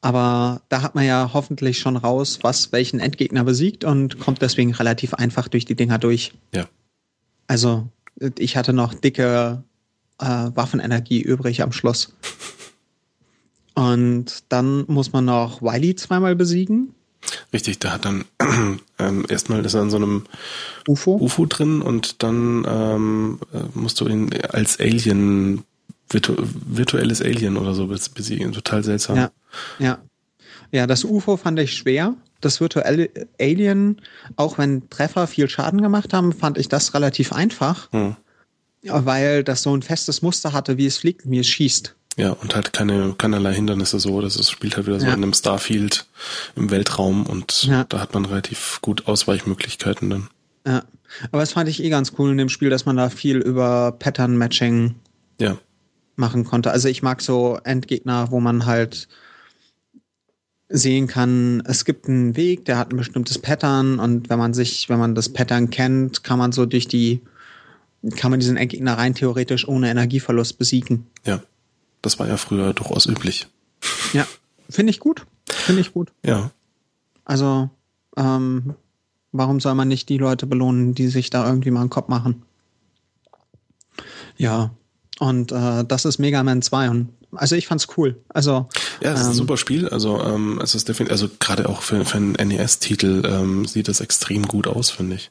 Aber 0.00 0.62
da 0.70 0.82
hat 0.82 0.94
man 0.94 1.04
ja 1.04 1.30
hoffentlich 1.34 1.78
schon 1.78 1.96
raus, 1.96 2.38
was 2.42 2.72
welchen 2.72 3.00
Endgegner 3.00 3.44
besiegt 3.44 3.84
und 3.84 4.18
kommt 4.18 4.40
deswegen 4.40 4.72
relativ 4.72 5.12
einfach 5.12 5.48
durch 5.48 5.66
die 5.66 5.74
Dinger 5.74 5.98
durch. 5.98 6.32
Ja. 6.54 6.66
Also 7.46 7.88
ich 8.38 8.56
hatte 8.56 8.72
noch 8.72 8.94
dicke 8.94 9.62
äh, 10.18 10.24
Waffenenergie 10.24 11.20
übrig 11.20 11.62
am 11.62 11.72
Schluss. 11.72 12.14
Und 13.78 14.42
dann 14.48 14.86
muss 14.88 15.12
man 15.12 15.24
noch 15.26 15.62
Wiley 15.62 15.94
zweimal 15.94 16.34
besiegen. 16.34 16.94
Richtig, 17.52 17.78
da 17.78 17.92
hat 17.92 18.04
dann 18.06 18.24
ähm, 18.98 19.24
erstmal 19.28 19.64
ist 19.64 19.74
er 19.74 19.82
in 19.82 19.90
so 19.90 19.98
einem 19.98 20.24
UFO, 20.88 21.14
UFO 21.14 21.46
drin 21.46 21.80
und 21.80 22.24
dann 22.24 22.66
ähm, 22.68 23.38
äh, 23.54 23.60
musst 23.74 24.00
du 24.00 24.08
ihn 24.08 24.30
als 24.50 24.80
Alien, 24.80 25.62
virtu 26.10 26.34
virtuelles 26.38 27.22
Alien 27.22 27.56
oder 27.56 27.72
so 27.72 27.86
besiegen. 27.86 28.50
Total 28.50 28.82
seltsam. 28.82 29.16
Ja, 29.16 29.30
ja. 29.78 29.98
Ja, 30.72 30.88
das 30.88 31.04
UFO 31.04 31.36
fand 31.36 31.60
ich 31.60 31.74
schwer. 31.74 32.14
Das 32.40 32.60
virtuelle 32.60 33.10
Alien, 33.40 34.00
auch 34.34 34.58
wenn 34.58 34.90
Treffer 34.90 35.28
viel 35.28 35.48
Schaden 35.48 35.82
gemacht 35.82 36.12
haben, 36.12 36.32
fand 36.32 36.58
ich 36.58 36.68
das 36.68 36.94
relativ 36.94 37.32
einfach. 37.32 37.92
Hm. 37.92 38.16
Weil 38.82 39.44
das 39.44 39.62
so 39.62 39.72
ein 39.72 39.82
festes 39.82 40.20
Muster 40.20 40.52
hatte, 40.52 40.78
wie 40.78 40.86
es 40.86 40.98
fliegt, 40.98 41.30
wie 41.30 41.38
es 41.38 41.46
schießt. 41.46 41.94
Ja, 42.18 42.32
und 42.32 42.56
halt 42.56 42.72
keine, 42.72 43.14
keinerlei 43.16 43.54
Hindernisse 43.54 44.00
so. 44.00 44.20
Das 44.20 44.34
ist, 44.34 44.50
spielt 44.50 44.76
halt 44.76 44.88
wieder 44.88 44.98
so 44.98 45.06
ja. 45.06 45.14
in 45.14 45.22
einem 45.22 45.32
Starfield 45.32 46.06
im 46.56 46.68
Weltraum 46.70 47.24
und 47.26 47.62
ja. 47.62 47.84
da 47.84 48.00
hat 48.00 48.12
man 48.12 48.24
relativ 48.24 48.80
gut 48.82 49.06
Ausweichmöglichkeiten 49.06 50.10
dann. 50.10 50.28
Ja. 50.66 50.82
Aber 51.30 51.40
das 51.40 51.52
fand 51.52 51.68
ich 51.68 51.82
eh 51.82 51.88
ganz 51.88 52.12
cool 52.18 52.32
in 52.32 52.36
dem 52.36 52.48
Spiel, 52.48 52.70
dass 52.70 52.84
man 52.84 52.96
da 52.96 53.08
viel 53.08 53.38
über 53.38 53.92
Pattern 53.92 54.36
Matching 54.36 54.96
ja. 55.40 55.58
machen 56.16 56.44
konnte. 56.44 56.72
Also 56.72 56.88
ich 56.88 57.02
mag 57.02 57.22
so 57.22 57.60
Endgegner, 57.62 58.32
wo 58.32 58.40
man 58.40 58.66
halt 58.66 59.06
sehen 60.68 61.06
kann, 61.06 61.62
es 61.66 61.84
gibt 61.84 62.08
einen 62.08 62.36
Weg, 62.36 62.64
der 62.64 62.78
hat 62.78 62.92
ein 62.92 62.96
bestimmtes 62.96 63.38
Pattern 63.38 64.00
und 64.00 64.28
wenn 64.28 64.40
man 64.40 64.54
sich, 64.54 64.88
wenn 64.88 64.98
man 64.98 65.14
das 65.14 65.28
Pattern 65.28 65.70
kennt, 65.70 66.24
kann 66.24 66.38
man 66.38 66.50
so 66.50 66.66
durch 66.66 66.88
die, 66.88 67.22
kann 68.16 68.32
man 68.32 68.40
diesen 68.40 68.56
Endgegner 68.56 68.98
rein 68.98 69.14
theoretisch 69.14 69.68
ohne 69.68 69.88
Energieverlust 69.88 70.58
besiegen. 70.58 71.06
Ja. 71.24 71.42
Das 72.02 72.18
war 72.18 72.28
ja 72.28 72.36
früher 72.36 72.72
durchaus 72.72 73.06
üblich. 73.06 73.48
Ja, 74.12 74.26
finde 74.68 74.90
ich 74.90 75.00
gut. 75.00 75.26
Finde 75.48 75.80
ich 75.80 75.92
gut. 75.92 76.12
Ja. 76.24 76.50
Also, 77.24 77.70
ähm, 78.16 78.74
warum 79.32 79.60
soll 79.60 79.74
man 79.74 79.88
nicht 79.88 80.08
die 80.08 80.18
Leute 80.18 80.46
belohnen, 80.46 80.94
die 80.94 81.08
sich 81.08 81.30
da 81.30 81.46
irgendwie 81.46 81.70
mal 81.70 81.80
einen 81.80 81.90
Kopf 81.90 82.08
machen? 82.08 82.42
Ja, 84.36 84.70
und 85.18 85.52
äh, 85.52 85.84
das 85.84 86.04
ist 86.04 86.18
Mega 86.18 86.42
Man 86.42 86.62
2 86.62 86.90
und 86.90 87.08
also 87.32 87.56
ich 87.56 87.66
fand's 87.66 87.88
cool. 87.96 88.22
Also 88.28 88.68
ja, 89.02 89.12
es 89.12 89.20
ist 89.20 89.26
ähm, 89.26 89.32
ein 89.32 89.36
super 89.36 89.56
Spiel. 89.56 89.88
Also 89.88 90.22
ähm, 90.22 90.60
es 90.62 90.74
ist 90.74 90.88
definitiv, 90.88 91.12
also 91.12 91.28
gerade 91.38 91.68
auch 91.68 91.82
für, 91.82 92.04
für 92.04 92.16
einen 92.16 92.32
NES-Titel 92.32 93.22
ähm, 93.26 93.66
sieht 93.66 93.88
das 93.88 94.00
extrem 94.00 94.44
gut 94.44 94.66
aus, 94.66 94.90
finde 94.90 95.16
ich. 95.16 95.30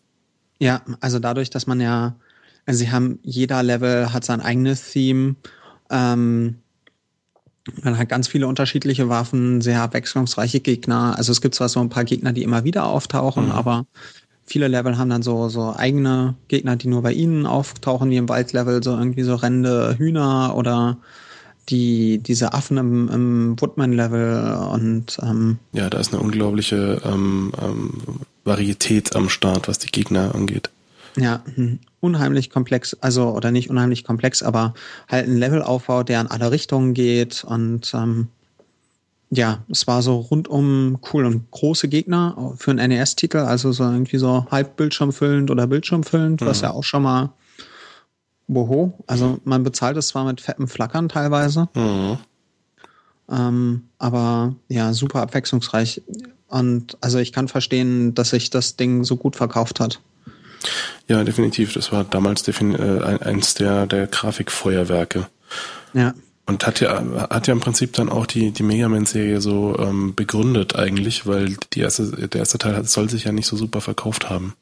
Ja, 0.60 0.82
also 1.00 1.20
dadurch, 1.20 1.50
dass 1.50 1.66
man 1.66 1.80
ja, 1.82 2.16
also 2.66 2.80
sie 2.80 2.92
haben 2.92 3.20
jeder 3.24 3.64
Level 3.64 4.14
hat 4.14 4.26
sein 4.26 4.42
eigenes 4.42 4.92
Theme 4.92 5.36
ähm, 5.89 6.56
man 7.84 7.97
hat 7.97 8.10
ganz 8.10 8.28
viele 8.28 8.47
unterschiedliche 8.47 9.10
Waffen, 9.10 9.62
sehr 9.62 9.82
abwechslungsreiche 9.82 10.60
Gegner. 10.60 11.15
Also 11.17 11.32
es 11.32 11.41
gibt 11.41 11.56
zwar 11.56 11.69
so 11.69 11.80
ein 11.80 11.89
paar 11.89 12.06
Gegner, 12.06 12.34
die 12.34 12.43
immer 12.43 12.63
wieder 12.63 12.86
auftauchen, 12.86 13.45
mhm. 13.45 13.52
aber 13.52 13.86
viele 14.45 14.67
Level 14.67 14.97
haben 14.97 15.10
dann 15.10 15.21
so, 15.21 15.50
so 15.50 15.76
eigene 15.76 16.36
Gegner, 16.47 16.76
die 16.76 16.88
nur 16.88 17.02
bei 17.02 17.12
ihnen 17.12 17.45
auftauchen, 17.45 18.10
wie 18.10 18.17
im 18.17 18.30
Waldlevel, 18.30 18.82
so 18.82 18.91
irgendwie 18.97 19.23
so 19.23 19.36
rennende 19.36 19.95
Hühner 19.97 20.56
oder 20.56 20.97
die, 21.69 22.19
diese 22.19 22.54
Affen 22.54 22.78
im, 22.78 23.10
im 23.10 23.62
Woodman-Level 23.62 24.69
und 24.71 25.17
ähm, 25.21 25.60
Ja, 25.73 25.89
da 25.89 26.00
ist 26.00 26.13
eine 26.13 26.23
unglaubliche 26.23 27.02
ähm, 27.04 27.52
ähm, 27.62 27.91
Varietät 28.45 29.15
am 29.15 29.28
Start, 29.28 29.67
was 29.67 29.80
die 29.80 29.91
Gegner 29.91 30.34
angeht. 30.34 30.69
Ja, 31.18 31.42
hm, 31.56 31.80
unheimlich 32.00 32.50
komplex, 32.50 32.96
also 33.02 33.30
oder 33.30 33.52
nicht 33.52 33.70
unheimlich 33.70 34.04
komplex, 34.04 34.44
aber 34.44 34.74
halt 35.08 35.28
ein 35.28 35.38
Levelaufbau, 35.38 36.04
der 36.04 36.22
in 36.22 36.28
alle 36.28 36.52
Richtungen 36.52 36.94
geht 36.94 37.44
und 37.44 37.92
ähm, 37.94 38.28
ja, 39.30 39.64
es 39.70 39.88
war 39.88 40.02
so 40.02 40.18
rundum 40.20 41.00
cool 41.12 41.26
und 41.26 41.52
große 41.52 41.90
Gegner 41.90 42.54
für 42.58 42.72
einen 42.72 42.90
NES-Titel, 42.90 43.40
also 43.40 43.72
so 43.72 43.84
irgendwie 43.84 44.18
so 44.18 44.46
halb 44.52 44.78
bildschirmfüllend 44.78 45.52
oder 45.52 45.68
bildschirmfüllend, 45.68 46.42
mhm. 46.42 46.46
was 46.46 46.62
ja 46.62 46.72
auch 46.72 46.84
schon 46.84 47.04
mal 47.04 47.34
boho, 48.48 48.94
also 49.08 49.40
man 49.44 49.64
bezahlt 49.64 49.98
es 49.98 50.10
zwar 50.10 50.24
mit 50.24 50.40
fettem 50.40 50.68
Flackern 50.68 51.10
teilweise, 51.10 51.68
mhm. 51.74 52.18
ähm, 53.30 53.84
aber 53.98 54.56
ja, 54.70 54.94
super 54.94 55.24
abwechslungsreich 55.24 56.02
und 56.48 56.98
also 57.02 57.18
ich 57.18 57.34
kann 57.34 57.48
verstehen, 57.48 58.14
dass 58.14 58.30
sich 58.30 58.52
das 58.52 58.78
Ding 58.78 59.04
so 59.04 59.18
gut 59.18 59.36
verkauft 59.36 59.80
hat. 59.80 60.00
Ja, 61.08 61.24
definitiv. 61.24 61.74
Das 61.74 61.91
war 61.91 62.04
damals 62.04 62.43
defin 62.43 62.76
äh, 62.76 63.17
eins 63.22 63.54
der, 63.54 63.88
der 63.88 64.08
Grafikfeuerwerke. 64.08 65.28
Ja. 65.93 66.13
Und 66.46 66.65
hat 66.65 66.80
ja, 66.80 67.04
hat 67.30 67.48
ja 67.48 67.54
im 67.54 67.60
Prinzip 67.60 67.93
dann 67.93 68.08
auch 68.10 68.26
die, 68.26 68.52
die 68.52 68.63
Mega 68.63 68.88
Man-Serie 68.88 69.41
so 69.41 69.78
ähm, 69.80 70.15
begründet 70.15 70.76
eigentlich, 70.78 71.28
weil 71.28 71.58
die 71.74 71.82
erste, 71.82 72.28
der 72.28 72.39
erste 72.39 72.58
Teil 72.58 72.86
soll 72.86 73.10
sich 73.10 73.26
ja 73.26 73.34
nicht 73.34 73.48
so 73.48 73.58
super 73.58 73.82
verkauft 73.82 74.30
haben. 74.30 74.54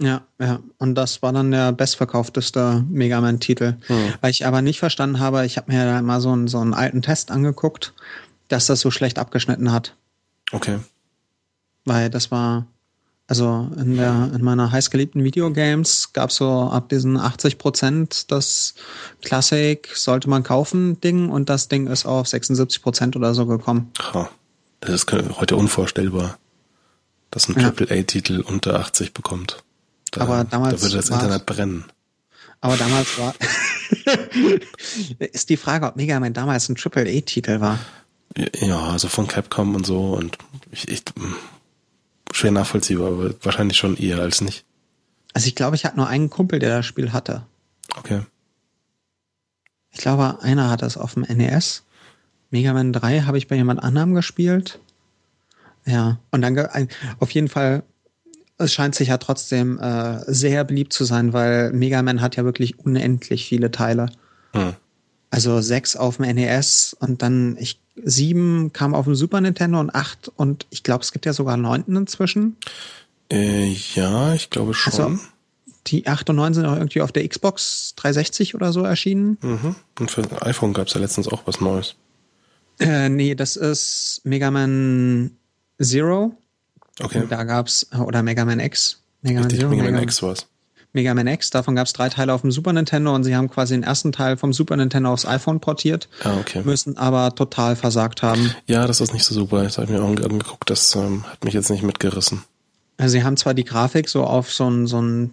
Ja, 0.00 0.22
ja. 0.40 0.60
Und 0.78 0.94
das 0.94 1.22
war 1.22 1.32
dann 1.32 1.50
der 1.50 1.72
bestverkaufteste 1.72 2.84
Mega 2.88 3.20
Man-Titel. 3.20 3.74
Hm. 3.86 4.14
Weil 4.20 4.30
ich 4.30 4.46
aber 4.46 4.62
nicht 4.62 4.78
verstanden 4.78 5.20
habe, 5.20 5.44
ich 5.44 5.56
habe 5.56 5.72
mir 5.72 5.84
da 5.84 6.02
mal 6.02 6.20
so 6.20 6.30
einen, 6.30 6.48
so 6.48 6.58
einen 6.58 6.74
alten 6.74 7.02
Test 7.02 7.30
angeguckt, 7.30 7.94
dass 8.48 8.66
das 8.66 8.80
so 8.80 8.90
schlecht 8.90 9.18
abgeschnitten 9.18 9.72
hat. 9.72 9.94
Okay. 10.52 10.78
Weil 11.84 12.10
das 12.10 12.30
war, 12.30 12.66
Also 13.30 13.70
in 13.76 13.96
der 13.96 14.30
in 14.34 14.42
meiner 14.42 14.72
heißgeliebten 14.72 15.22
Videogames 15.22 16.14
gab 16.14 16.30
es 16.30 16.36
so 16.36 16.48
ab 16.62 16.88
diesen 16.88 17.18
80 17.18 17.58
Prozent 17.58 18.30
das 18.32 18.74
Classic 19.22 19.86
sollte 19.94 20.30
man 20.30 20.42
kaufen 20.42 20.98
Ding 21.02 21.28
und 21.28 21.50
das 21.50 21.68
Ding 21.68 21.88
ist 21.88 22.06
auf 22.06 22.26
76 22.26 22.80
Prozent 22.80 23.16
oder 23.16 23.34
so 23.34 23.44
gekommen. 23.44 23.92
Das 24.80 24.94
ist 24.94 25.12
heute 25.12 25.56
unvorstellbar, 25.56 26.38
dass 27.30 27.50
ein 27.50 27.60
ja. 27.60 27.68
AAA-Titel 27.68 28.40
unter 28.40 28.80
80 28.80 29.12
bekommt. 29.12 29.62
Da, 30.10 30.22
aber 30.22 30.44
damals 30.44 30.76
da 30.76 30.82
würde 30.82 30.96
das 30.96 31.10
Internet 31.10 31.44
brennen. 31.44 31.84
Aber 32.62 32.78
damals 32.78 33.18
war 33.18 33.34
ist 35.18 35.50
die 35.50 35.58
Frage, 35.58 35.86
ob 35.86 35.96
Mega 35.96 36.18
Man 36.18 36.32
damals 36.32 36.70
ein 36.70 36.76
AAA-Titel 36.82 37.60
war. 37.60 37.78
Ja, 38.58 38.88
also 38.88 39.08
von 39.08 39.28
Capcom 39.28 39.74
und 39.74 39.84
so 39.84 40.14
und 40.14 40.38
ich, 40.70 40.88
ich 40.88 41.02
schwer 42.32 42.50
nachvollziehbar, 42.50 43.08
aber 43.08 43.34
wahrscheinlich 43.42 43.76
schon 43.76 43.96
eher 43.96 44.20
als 44.20 44.40
nicht. 44.40 44.64
Also 45.34 45.46
ich 45.46 45.54
glaube, 45.54 45.76
ich 45.76 45.84
hatte 45.84 45.96
nur 45.96 46.08
einen 46.08 46.30
Kumpel, 46.30 46.58
der 46.58 46.76
das 46.76 46.86
Spiel 46.86 47.12
hatte. 47.12 47.46
Okay. 47.96 48.22
Ich 49.90 49.98
glaube, 49.98 50.42
einer 50.42 50.70
hat 50.70 50.82
das 50.82 50.96
auf 50.96 51.14
dem 51.14 51.22
NES. 51.22 51.84
Mega 52.50 52.72
Man 52.72 52.92
3 52.92 53.22
habe 53.22 53.38
ich 53.38 53.48
bei 53.48 53.56
jemand 53.56 53.82
anderem 53.82 54.14
gespielt. 54.14 54.80
Ja, 55.84 56.18
und 56.30 56.42
dann 56.42 56.88
auf 57.18 57.30
jeden 57.30 57.48
Fall, 57.48 57.82
es 58.58 58.72
scheint 58.72 58.94
sich 58.94 59.08
ja 59.08 59.18
trotzdem 59.18 59.78
äh, 59.78 60.20
sehr 60.26 60.64
beliebt 60.64 60.92
zu 60.92 61.04
sein, 61.04 61.32
weil 61.32 61.72
Mega 61.72 62.02
Man 62.02 62.20
hat 62.20 62.36
ja 62.36 62.44
wirklich 62.44 62.78
unendlich 62.78 63.46
viele 63.46 63.70
Teile. 63.70 64.10
Hm. 64.52 64.74
Also 65.30 65.60
sechs 65.60 65.94
auf 65.96 66.16
dem 66.16 66.34
NES 66.34 66.96
und 66.98 67.22
dann, 67.22 67.56
ich 67.58 67.80
sieben 68.04 68.72
kam 68.72 68.94
auf 68.94 69.04
dem 69.04 69.14
Super 69.14 69.40
Nintendo 69.40 69.80
und 69.80 69.94
acht 69.94 70.30
und 70.36 70.66
ich 70.70 70.82
glaube, 70.82 71.02
es 71.02 71.12
gibt 71.12 71.26
ja 71.26 71.32
sogar 71.32 71.56
neunten 71.56 71.96
inzwischen. 71.96 72.56
Äh, 73.30 73.72
ja, 73.94 74.34
ich 74.34 74.50
glaube 74.50 74.74
schon. 74.74 74.92
Also, 74.92 75.18
die 75.86 76.06
8 76.06 76.30
und 76.30 76.36
9 76.36 76.54
sind 76.54 76.66
auch 76.66 76.76
irgendwie 76.76 77.00
auf 77.00 77.12
der 77.12 77.26
Xbox 77.26 77.94
360 77.96 78.54
oder 78.54 78.72
so 78.72 78.82
erschienen. 78.82 79.38
Mhm. 79.40 79.74
Und 79.98 80.10
für 80.10 80.22
iPhone 80.42 80.74
gab 80.74 80.88
es 80.88 80.94
ja 80.94 81.00
letztens 81.00 81.28
auch 81.28 81.42
was 81.46 81.60
Neues. 81.60 81.94
Äh, 82.78 83.08
nee, 83.08 83.34
das 83.34 83.56
ist 83.56 84.20
Mega 84.24 84.50
Man 84.50 85.32
Zero. 85.80 86.36
Okay. 87.00 87.22
Und 87.22 87.32
da 87.32 87.44
gab's, 87.44 87.86
oder 87.98 88.22
Mega 88.22 88.44
Man 88.44 88.60
X. 88.60 89.00
Mega 89.22 89.40
Man 89.40 89.50
Zero. 89.50 89.70
Mega 89.70 89.90
Man 89.90 90.02
X 90.02 90.22
war's. 90.22 90.46
Mega 90.98 91.14
Man 91.14 91.28
X. 91.28 91.50
Davon 91.50 91.76
gab 91.76 91.86
es 91.86 91.92
drei 91.92 92.08
Teile 92.08 92.34
auf 92.34 92.40
dem 92.40 92.50
Super 92.50 92.72
Nintendo 92.72 93.14
und 93.14 93.22
sie 93.22 93.36
haben 93.36 93.48
quasi 93.48 93.74
den 93.74 93.84
ersten 93.84 94.10
Teil 94.10 94.36
vom 94.36 94.52
Super 94.52 94.76
Nintendo 94.76 95.12
aufs 95.12 95.26
iPhone 95.26 95.60
portiert. 95.60 96.08
Ah, 96.24 96.36
okay. 96.40 96.62
Müssen 96.64 96.96
aber 96.96 97.36
total 97.36 97.76
versagt 97.76 98.22
haben. 98.22 98.52
Ja, 98.66 98.84
das 98.88 99.00
ist 99.00 99.12
nicht 99.12 99.24
so 99.24 99.32
super. 99.32 99.62
Das 99.62 99.78
habe 99.78 99.84
ich 99.84 99.92
mir 99.92 100.02
auch 100.02 100.08
angeguckt. 100.08 100.68
Das 100.70 100.96
ähm, 100.96 101.22
hat 101.22 101.44
mich 101.44 101.54
jetzt 101.54 101.70
nicht 101.70 101.84
mitgerissen. 101.84 102.42
Also 102.96 103.12
sie 103.12 103.22
haben 103.22 103.36
zwar 103.36 103.54
die 103.54 103.62
Grafik 103.62 104.08
so 104.08 104.24
auf 104.24 104.52
so 104.52 104.68
ein, 104.68 104.88
so 104.88 105.00
ein 105.00 105.30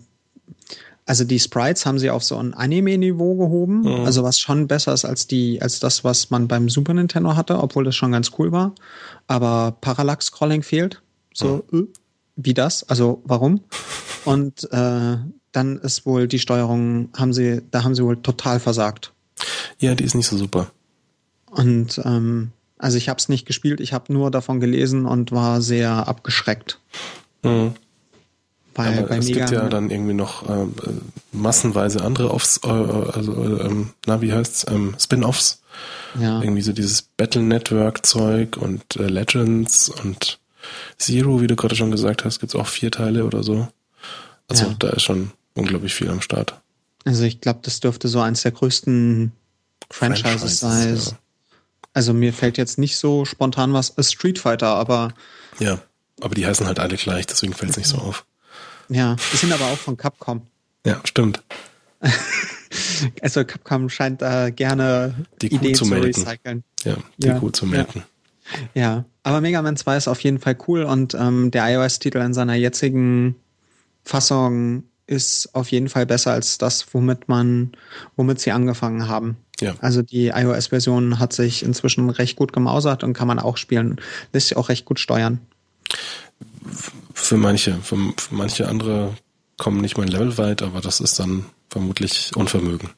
also 1.07 1.23
die 1.23 1.39
Sprites 1.39 1.87
haben 1.87 1.97
sie 1.97 2.11
auf 2.11 2.23
so 2.23 2.37
ein 2.37 2.53
Anime-Niveau 2.53 3.35
gehoben, 3.35 3.81
mhm. 3.81 4.05
also 4.05 4.23
was 4.23 4.39
schon 4.39 4.67
besser 4.67 4.93
ist 4.93 5.03
als 5.05 5.25
die, 5.25 5.61
als 5.63 5.79
das, 5.79 6.03
was 6.03 6.29
man 6.29 6.47
beim 6.47 6.69
Super 6.69 6.93
Nintendo 6.93 7.35
hatte, 7.35 7.57
obwohl 7.59 7.85
das 7.85 7.95
schon 7.95 8.11
ganz 8.11 8.31
cool 8.37 8.51
war. 8.51 8.73
Aber 9.27 9.75
Parallax-Scrolling 9.81 10.61
fehlt. 10.61 11.01
So, 11.33 11.63
mhm. 11.71 11.79
äh, 11.79 11.87
wie 12.35 12.53
das? 12.53 12.87
Also 12.87 13.21
warum? 13.25 13.61
Und 14.25 14.67
äh, 14.71 15.17
dann 15.55 15.77
ist 15.77 16.05
wohl 16.05 16.27
die 16.27 16.39
Steuerung, 16.39 17.09
haben 17.15 17.33
sie, 17.33 17.61
da 17.71 17.83
haben 17.83 17.95
sie 17.95 18.03
wohl 18.03 18.21
total 18.21 18.59
versagt. 18.59 19.13
Ja, 19.79 19.95
die 19.95 20.03
ist 20.03 20.15
nicht 20.15 20.27
so 20.27 20.37
super. 20.37 20.71
Und 21.49 22.01
ähm, 22.03 22.51
also 22.77 22.97
ich 22.97 23.09
habe 23.09 23.17
es 23.17 23.29
nicht 23.29 23.45
gespielt, 23.45 23.79
ich 23.79 23.93
habe 23.93 24.11
nur 24.11 24.31
davon 24.31 24.59
gelesen 24.59 25.05
und 25.05 25.31
war 25.31 25.61
sehr 25.61 26.07
abgeschreckt. 26.07 26.79
Mhm. 27.43 27.75
Weil 28.75 28.97
Aber 28.97 29.07
bei 29.07 29.17
es 29.17 29.25
Mega 29.25 29.39
gibt 29.39 29.51
ja 29.51 29.69
dann 29.69 29.89
irgendwie 29.89 30.13
noch 30.13 30.49
äh, 30.49 30.65
massenweise 31.31 32.03
andere 32.03 32.31
Offs, 32.31 32.59
äh, 32.63 32.67
also 32.67 33.59
ähm, 33.61 33.91
na 34.05 34.21
wie 34.21 34.33
heißt's, 34.33 34.65
ähm, 34.69 34.95
Spin-offs. 34.99 35.61
Ja. 36.19 36.41
Irgendwie 36.41 36.61
so 36.61 36.73
dieses 36.73 37.01
Battle 37.01 37.41
Network 37.41 38.05
Zeug 38.05 38.57
und 38.57 38.97
äh, 38.97 39.07
Legends 39.07 39.89
und 39.89 40.39
Zero, 40.97 41.41
wie 41.41 41.47
du 41.47 41.55
gerade 41.55 41.75
schon 41.75 41.91
gesagt 41.91 42.25
hast, 42.25 42.39
gibt's 42.39 42.55
auch 42.55 42.67
vier 42.67 42.91
Teile 42.91 43.25
oder 43.25 43.43
so. 43.43 43.67
Also 44.47 44.65
ja. 44.65 44.75
da 44.79 44.89
ist 44.89 45.03
schon 45.03 45.31
unglaublich 45.55 45.95
viel 45.95 46.09
am 46.09 46.21
Start. 46.21 46.61
Also 47.05 47.23
ich 47.23 47.41
glaube, 47.41 47.59
das 47.63 47.79
dürfte 47.79 48.07
so 48.07 48.19
eins 48.19 48.43
der 48.43 48.51
größten 48.51 49.31
Franchises, 49.89 50.59
sein. 50.59 50.95
Ja. 50.95 51.01
Also 51.93 52.13
mir 52.13 52.33
fällt 52.33 52.57
jetzt 52.57 52.77
nicht 52.77 52.97
so 52.97 53.25
spontan 53.25 53.73
was, 53.73 53.97
A 53.97 54.03
Street 54.03 54.39
Fighter, 54.39 54.67
aber. 54.67 55.13
Ja, 55.59 55.79
aber 56.21 56.35
die 56.35 56.45
heißen 56.45 56.67
halt 56.67 56.79
alle 56.79 56.97
gleich, 56.97 57.25
deswegen 57.25 57.53
fällt 57.53 57.71
es 57.71 57.77
nicht 57.77 57.87
so 57.87 57.97
auf. 57.97 58.25
Ja, 58.89 59.15
die 59.33 59.37
sind 59.37 59.51
aber 59.51 59.65
auch 59.65 59.77
von 59.77 59.97
Capcom. 59.97 60.41
Ja, 60.85 61.01
stimmt. 61.05 61.41
also 63.21 63.45
Capcom 63.45 63.89
scheint 63.89 64.21
da 64.21 64.49
gerne 64.49 65.25
die 65.41 65.53
Ideen 65.53 65.75
zu, 65.75 65.85
zu 65.85 65.93
recyceln. 65.93 66.63
Ja, 66.83 66.97
die 67.17 67.27
ja, 67.27 67.53
zu 67.53 67.65
melken. 67.65 68.03
Ja. 68.73 68.81
ja. 68.81 69.05
aber 69.23 69.41
Mega 69.41 69.61
Man 69.61 69.77
2 69.77 69.97
ist 69.97 70.07
auf 70.07 70.19
jeden 70.21 70.39
Fall 70.39 70.57
cool 70.67 70.83
und 70.83 71.15
ähm, 71.15 71.49
der 71.49 71.67
iOS-Titel 71.73 72.19
in 72.19 72.33
seiner 72.33 72.53
jetzigen 72.55 73.35
Fassung 74.03 74.83
ist 75.07 75.49
auf 75.53 75.69
jeden 75.71 75.89
Fall 75.89 76.05
besser 76.05 76.31
als 76.31 76.57
das, 76.57 76.85
womit 76.93 77.27
man, 77.27 77.71
womit 78.15 78.39
sie 78.39 78.51
angefangen 78.51 79.07
haben. 79.07 79.37
Ja. 79.59 79.75
Also 79.79 80.01
die 80.01 80.27
iOS-Version 80.27 81.19
hat 81.19 81.33
sich 81.33 81.63
inzwischen 81.63 82.09
recht 82.09 82.35
gut 82.35 82.53
gemausert 82.53 83.03
und 83.03 83.13
kann 83.13 83.27
man 83.27 83.39
auch 83.39 83.57
spielen, 83.57 84.01
lässt 84.33 84.49
sich 84.49 84.57
auch 84.57 84.69
recht 84.69 84.85
gut 84.85 84.99
steuern. 84.99 85.39
Für 87.13 87.37
manche, 87.37 87.75
für, 87.81 87.97
für 88.17 88.35
manche 88.35 88.67
andere 88.67 89.15
kommen 89.57 89.81
nicht 89.81 89.97
mal 89.97 90.07
Level 90.07 90.37
weit, 90.37 90.61
aber 90.61 90.81
das 90.81 90.99
ist 90.99 91.19
dann 91.19 91.45
vermutlich 91.69 92.31
Unvermögen. 92.35 92.89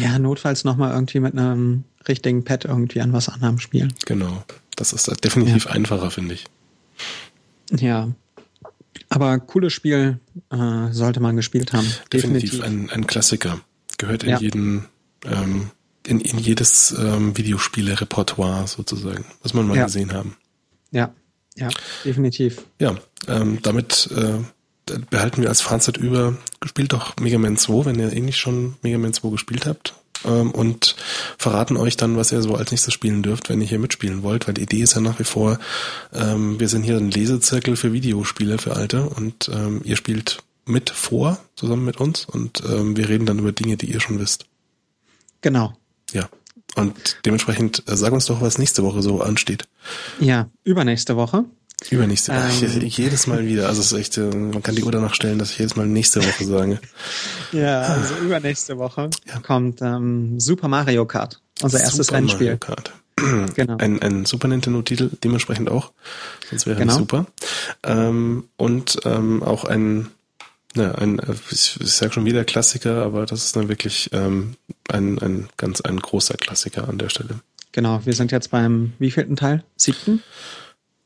Ja, 0.00 0.18
notfalls 0.18 0.64
nochmal 0.64 0.92
irgendwie 0.92 1.20
mit 1.20 1.34
einem 1.34 1.84
richtigen 2.08 2.44
Pad 2.44 2.64
irgendwie 2.64 3.00
an 3.00 3.12
was 3.12 3.28
anderem 3.28 3.58
spielen. 3.58 3.92
Genau. 4.06 4.44
Das 4.76 4.92
ist 4.92 5.08
definitiv 5.24 5.66
ja. 5.66 5.72
einfacher, 5.72 6.10
finde 6.10 6.34
ich. 6.34 6.46
Ja. 7.70 8.08
Aber 9.08 9.38
cooles 9.38 9.72
Spiel 9.72 10.20
äh, 10.50 10.92
sollte 10.92 11.20
man 11.20 11.36
gespielt 11.36 11.72
haben. 11.72 11.86
Definitiv, 12.12 12.50
Definitiv. 12.50 12.62
Ein, 12.62 12.90
ein 12.90 13.06
Klassiker. 13.06 13.60
Gehört 13.98 14.24
in 14.24 14.30
ja. 14.30 14.38
jeden, 14.38 14.86
ähm, 15.24 15.70
in, 16.06 16.20
in 16.20 16.38
jedes 16.38 16.94
ähm, 16.98 17.36
Videospiele-Repertoire 17.36 18.66
sozusagen, 18.66 19.24
was 19.42 19.54
man 19.54 19.66
mal 19.66 19.76
ja. 19.76 19.84
gesehen 19.84 20.12
haben. 20.12 20.36
Ja, 20.90 21.14
ja, 21.56 21.68
definitiv. 22.04 22.64
Ja, 22.80 22.96
ähm, 23.28 23.58
damit 23.62 24.10
äh, 24.16 24.40
behalten 25.10 25.42
wir 25.42 25.48
als 25.48 25.60
Fazit 25.60 25.96
über, 25.96 26.36
spielt 26.64 26.92
doch 26.92 27.16
Mega 27.16 27.38
Man 27.38 27.56
2, 27.56 27.84
wenn 27.86 27.98
ihr 27.98 28.12
eh 28.12 28.20
nicht 28.20 28.38
schon 28.38 28.76
Mega 28.82 28.98
Man 28.98 29.12
2 29.12 29.30
gespielt 29.30 29.66
habt 29.66 29.94
ähm, 30.24 30.50
und 30.50 30.96
verraten 31.38 31.76
euch 31.76 31.96
dann, 31.96 32.16
was 32.16 32.32
ihr 32.32 32.42
so 32.42 32.54
als 32.54 32.70
nächstes 32.70 32.94
spielen 32.94 33.22
dürft, 33.22 33.48
wenn 33.48 33.60
ihr 33.60 33.66
hier 33.66 33.78
mitspielen 33.78 34.22
wollt, 34.22 34.46
weil 34.46 34.54
die 34.54 34.62
Idee 34.62 34.82
ist 34.82 34.94
ja 34.94 35.00
nach 35.00 35.18
wie 35.18 35.24
vor, 35.24 35.58
ähm, 36.12 36.58
wir 36.58 36.68
sind 36.68 36.82
hier 36.82 36.96
ein 36.96 37.10
Lesezirkel 37.10 37.76
für 37.76 37.92
Videospiele 37.92 38.58
für 38.58 38.76
Alte 38.76 39.08
und 39.08 39.50
ähm, 39.52 39.80
ihr 39.84 39.96
spielt 39.96 40.42
mit 40.66 40.90
vor, 40.90 41.38
zusammen 41.56 41.84
mit 41.84 41.98
uns 41.98 42.24
und 42.24 42.62
ähm, 42.68 42.96
wir 42.96 43.08
reden 43.08 43.26
dann 43.26 43.38
über 43.38 43.52
Dinge, 43.52 43.76
die 43.76 43.90
ihr 43.90 44.00
schon 44.00 44.18
wisst. 44.18 44.46
Genau. 45.40 45.74
Ja. 46.12 46.28
Und 46.76 47.18
dementsprechend 47.24 47.84
äh, 47.86 47.96
sag 47.96 48.12
uns 48.12 48.26
doch, 48.26 48.40
was 48.40 48.58
nächste 48.58 48.82
Woche 48.82 49.02
so 49.02 49.20
ansteht. 49.20 49.68
Ja, 50.18 50.48
übernächste 50.64 51.16
Woche 51.16 51.44
Übernächste 51.90 52.32
Woche. 52.32 52.64
Ähm, 52.64 52.80
jedes 52.86 53.26
Mal 53.26 53.46
wieder. 53.46 53.68
Also 53.68 53.80
es 53.80 53.92
ist 53.92 53.98
echt, 53.98 54.18
äh, 54.18 54.22
man 54.22 54.62
kann 54.62 54.74
die 54.74 54.84
Uhr 54.84 54.92
danach 54.92 55.14
stellen, 55.14 55.38
dass 55.38 55.50
ich 55.50 55.58
jedes 55.58 55.76
Mal 55.76 55.86
nächste 55.86 56.20
Woche 56.24 56.44
sage. 56.44 56.80
ja, 57.52 57.82
also 57.82 58.14
übernächste 58.16 58.78
Woche 58.78 59.10
ja. 59.26 59.40
kommt 59.40 59.82
ähm, 59.82 60.40
Super 60.40 60.68
Mario 60.68 61.04
Kart. 61.06 61.40
Unser 61.62 61.78
Super 61.78 61.84
erstes 61.84 62.12
Rennspiel. 62.12 62.46
Mario 62.46 62.58
Kart. 62.58 62.92
genau. 63.54 63.76
Ein, 63.78 64.02
ein 64.02 64.24
Super 64.24 64.48
Nintendo-Titel 64.48 65.10
dementsprechend 65.22 65.70
auch. 65.70 65.92
Sonst 66.50 66.66
wäre 66.66 66.78
genau. 66.78 66.98
super. 66.98 67.26
Ähm, 67.82 68.48
und 68.56 68.98
ähm, 69.04 69.42
auch 69.42 69.64
ein, 69.64 70.08
ja, 70.74 70.92
ein, 70.92 71.20
ich, 71.50 71.78
ich 71.80 71.92
sage 71.92 72.12
schon 72.12 72.24
wieder 72.24 72.44
Klassiker, 72.44 73.04
aber 73.04 73.26
das 73.26 73.44
ist 73.44 73.56
dann 73.56 73.68
wirklich 73.68 74.10
ähm, 74.12 74.56
ein, 74.88 75.18
ein 75.20 75.48
ganz 75.56 75.80
ein 75.80 76.00
großer 76.00 76.34
Klassiker 76.34 76.88
an 76.88 76.98
der 76.98 77.08
Stelle. 77.08 77.40
Genau, 77.72 78.00
wir 78.04 78.12
sind 78.12 78.32
jetzt 78.32 78.50
beim 78.50 78.92
wievielten 78.98 79.36
Teil? 79.36 79.64
Siebten? 79.76 80.22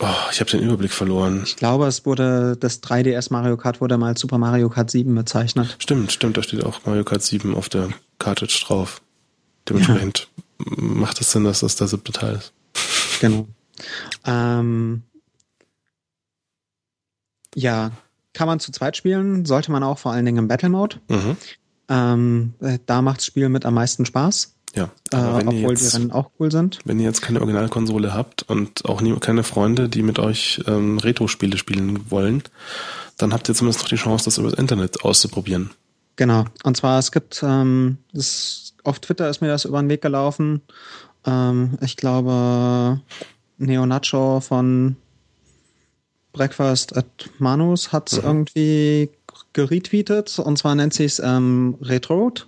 Oh, 0.00 0.06
ich 0.30 0.38
habe 0.40 0.50
den 0.50 0.62
Überblick 0.62 0.92
verloren. 0.92 1.42
Ich 1.44 1.56
glaube, 1.56 1.86
es 1.86 2.06
wurde 2.06 2.56
das 2.56 2.82
3DS 2.82 3.32
Mario 3.32 3.56
Kart 3.56 3.80
wurde 3.80 3.98
mal 3.98 4.16
Super 4.16 4.38
Mario 4.38 4.68
Kart 4.68 4.90
7 4.90 5.12
bezeichnet. 5.14 5.76
Stimmt, 5.80 6.12
stimmt, 6.12 6.36
da 6.36 6.42
steht 6.42 6.64
auch 6.64 6.86
Mario 6.86 7.02
Kart 7.02 7.22
7 7.22 7.54
auf 7.54 7.68
der 7.68 7.88
Cartridge 8.18 8.62
drauf. 8.64 9.00
Dementsprechend 9.68 10.28
ja. 10.60 10.64
macht 10.76 11.20
es 11.20 11.32
Sinn, 11.32 11.44
dass 11.44 11.60
das 11.60 11.74
der 11.74 11.88
siebte 11.88 12.12
Teil 12.12 12.36
ist. 12.36 12.52
Genau. 13.20 13.48
Ähm, 14.24 15.02
ja, 17.56 17.90
kann 18.34 18.46
man 18.46 18.60
zu 18.60 18.70
zweit 18.70 18.96
spielen, 18.96 19.44
sollte 19.46 19.72
man 19.72 19.82
auch 19.82 19.98
vor 19.98 20.12
allen 20.12 20.24
Dingen 20.24 20.38
im 20.38 20.48
Battle 20.48 20.68
Mode. 20.68 21.00
Mhm. 21.08 21.36
Ähm, 21.88 22.54
da 22.86 23.02
macht 23.02 23.18
das 23.18 23.26
Spiel 23.26 23.48
mit 23.48 23.66
am 23.66 23.74
meisten 23.74 24.06
Spaß. 24.06 24.54
Ja, 24.74 24.90
äh, 25.12 25.16
obwohl 25.16 25.70
jetzt, 25.70 25.92
die 25.92 25.96
Rennen 25.96 26.12
auch 26.12 26.30
cool 26.38 26.50
sind. 26.52 26.78
Wenn 26.84 27.00
ihr 27.00 27.06
jetzt 27.06 27.22
keine 27.22 27.40
Originalkonsole 27.40 28.12
habt 28.12 28.42
und 28.42 28.84
auch 28.84 29.00
nie, 29.00 29.14
keine 29.18 29.42
Freunde, 29.42 29.88
die 29.88 30.02
mit 30.02 30.18
euch 30.18 30.62
ähm, 30.66 30.98
Retro-Spiele 30.98 31.56
spielen 31.56 32.10
wollen, 32.10 32.42
dann 33.16 33.32
habt 33.32 33.48
ihr 33.48 33.54
zumindest 33.54 33.82
noch 33.82 33.88
die 33.88 33.96
Chance, 33.96 34.26
das 34.26 34.38
über 34.38 34.50
das 34.50 34.58
Internet 34.58 35.04
auszuprobieren. 35.04 35.70
Genau. 36.16 36.44
Und 36.64 36.76
zwar, 36.76 36.98
es 36.98 37.12
gibt, 37.12 37.42
ähm, 37.42 37.98
das, 38.12 38.74
auf 38.84 38.98
Twitter 38.98 39.28
ist 39.30 39.40
mir 39.40 39.48
das 39.48 39.64
über 39.64 39.80
den 39.80 39.88
Weg 39.88 40.02
gelaufen. 40.02 40.62
Ähm, 41.24 41.78
ich 41.80 41.96
glaube, 41.96 43.00
Neonacho 43.58 44.40
von 44.40 44.96
Breakfast 46.32 46.96
at 46.96 47.06
Manus 47.38 47.92
hat 47.92 48.12
es 48.12 48.18
mhm. 48.18 48.24
irgendwie 48.24 49.10
geretweetet. 49.52 50.38
Und 50.38 50.58
zwar 50.58 50.74
nennt 50.74 50.94
sich 50.94 51.12
es 51.12 51.18
ähm, 51.20 51.76
Retroad. 51.80 52.46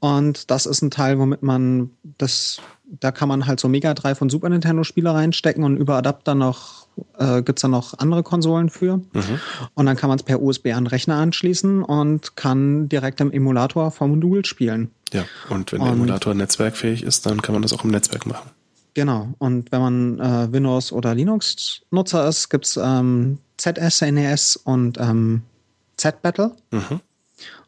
Und 0.00 0.50
das 0.50 0.66
ist 0.66 0.82
ein 0.82 0.90
Teil, 0.90 1.18
womit 1.18 1.42
man 1.42 1.90
das, 2.18 2.60
da 2.86 3.12
kann 3.12 3.28
man 3.28 3.46
halt 3.46 3.60
so 3.60 3.68
Mega 3.68 3.94
Drive 3.94 4.20
und 4.20 4.30
Super 4.30 4.48
Nintendo 4.48 4.84
Spiele 4.84 5.12
reinstecken 5.12 5.64
und 5.64 5.76
über 5.76 5.96
Adapter 5.96 6.34
noch 6.34 6.84
äh, 7.18 7.42
gibt 7.42 7.58
es 7.58 7.62
da 7.62 7.68
noch 7.68 7.98
andere 7.98 8.22
Konsolen 8.22 8.70
für. 8.70 8.98
Mhm. 8.98 9.40
Und 9.74 9.86
dann 9.86 9.96
kann 9.96 10.08
man 10.08 10.18
es 10.18 10.22
per 10.22 10.40
USB 10.42 10.68
an 10.68 10.84
den 10.84 10.86
Rechner 10.88 11.16
anschließen 11.16 11.82
und 11.82 12.36
kann 12.36 12.88
direkt 12.88 13.20
im 13.20 13.32
Emulator 13.32 13.90
vom 13.90 14.10
Modul 14.10 14.44
spielen. 14.44 14.90
Ja, 15.12 15.24
und 15.48 15.72
wenn 15.72 15.80
der 15.80 15.92
Emulator 15.92 16.34
netzwerkfähig 16.34 17.02
ist, 17.02 17.26
dann 17.26 17.42
kann 17.42 17.54
man 17.54 17.62
das 17.62 17.72
auch 17.72 17.84
im 17.84 17.90
Netzwerk 17.90 18.26
machen. 18.26 18.50
Genau. 18.94 19.34
Und 19.38 19.72
wenn 19.72 19.80
man 19.80 20.20
äh, 20.20 20.52
Windows 20.52 20.92
oder 20.92 21.14
Linux-Nutzer 21.14 22.28
ist, 22.28 22.48
gibt's 22.48 22.78
ähm, 22.80 23.38
ZSNES 23.56 24.56
und 24.56 24.98
ähm, 25.00 25.42
Z-Battle. 25.96 26.52
Mhm. 26.70 27.00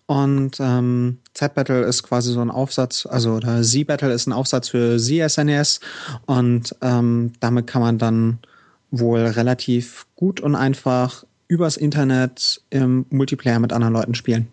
Und 0.07 0.59
ähm, 0.61 1.19
Z-Battle 1.35 1.83
ist 1.83 2.05
quasi 2.05 2.33
so 2.33 2.41
ein 2.41 2.51
Aufsatz, 2.51 3.07
also 3.07 3.41
Z-Battle 3.41 4.13
ist 4.13 4.29
ein 4.29 4.33
Aufsatz 4.33 4.69
für 4.69 4.99
ZSNES 4.99 5.81
und 6.27 6.77
ähm, 6.81 7.33
damit 7.41 7.67
kann 7.67 7.83
man 7.83 7.99
dann 7.99 8.39
wohl 8.93 9.21
relativ 9.21 10.07
gut 10.15 10.41
und 10.41 10.55
einfach 10.55 11.25
übers 11.49 11.77
Internet 11.77 12.63
im 12.71 13.07
Multiplayer 13.11 13.59
mit 13.59 13.73
anderen 13.73 13.95
Leuten 13.95 14.15
spielen. 14.15 14.49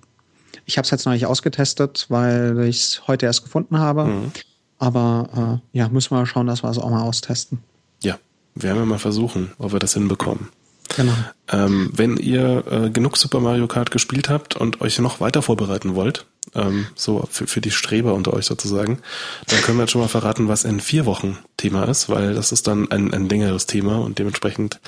Ich 0.66 0.78
habe 0.78 0.86
es 0.86 0.92
jetzt 0.92 1.06
noch 1.06 1.14
nicht 1.14 1.26
ausgetestet, 1.26 2.08
weil 2.10 2.60
ich 2.62 2.80
es 2.80 3.08
heute 3.08 3.26
erst 3.26 3.44
gefunden 3.44 3.78
habe. 3.78 4.06
Mhm. 4.06 4.32
Aber 4.80 5.62
äh, 5.74 5.78
ja, 5.78 5.90
müssen 5.90 6.12
wir 6.12 6.20
mal 6.20 6.26
schauen, 6.26 6.48
dass 6.48 6.64
wir 6.64 6.70
es 6.70 6.78
auch 6.78 6.90
mal 6.90 7.04
austesten. 7.04 7.60
Ja, 8.02 8.18
werden 8.56 8.80
wir 8.80 8.86
mal 8.86 9.00
versuchen, 9.00 9.52
ob 9.58 9.72
wir 9.72 9.80
das 9.80 9.94
hinbekommen. 9.94 10.50
Genau. 10.96 11.14
Ähm, 11.52 11.92
wenn 11.94 12.18
ihr 12.18 12.64
äh, 12.70 12.90
genug 12.90 13.18
Super 13.18 13.40
Mario 13.40 13.68
Kart 13.68 13.92
gespielt 13.92 14.30
habt 14.30 14.56
und 14.56 14.82
euch 14.82 15.00
noch 15.00 15.20
weiter 15.20 15.42
vorbereiten 15.42 15.96
wollt, 15.96 16.26
ähm, 16.56 16.88
so 16.96 17.28
für, 17.30 17.48
für 17.48 17.62
die 17.62 17.72
Streber 17.72 18.14
unter 18.14 18.34
euch 18.34 18.46
sozusagen, 18.46 19.00
dann 19.48 19.62
können 19.62 19.78
wir 19.78 19.84
jetzt 19.84 19.92
schon 19.92 20.02
mal 20.02 20.08
verraten, 20.08 20.48
was 20.48 20.64
in 20.64 20.80
vier 20.80 21.06
Wochen 21.06 21.38
Thema 21.58 21.84
ist, 21.86 22.10
weil 22.10 22.34
das 22.36 22.52
ist 22.52 22.68
dann 22.68 22.92
ein, 22.92 23.14
ein 23.14 23.28
längeres 23.28 23.66
Thema 23.66 23.98
und 24.00 24.20
dementsprechend 24.20 24.80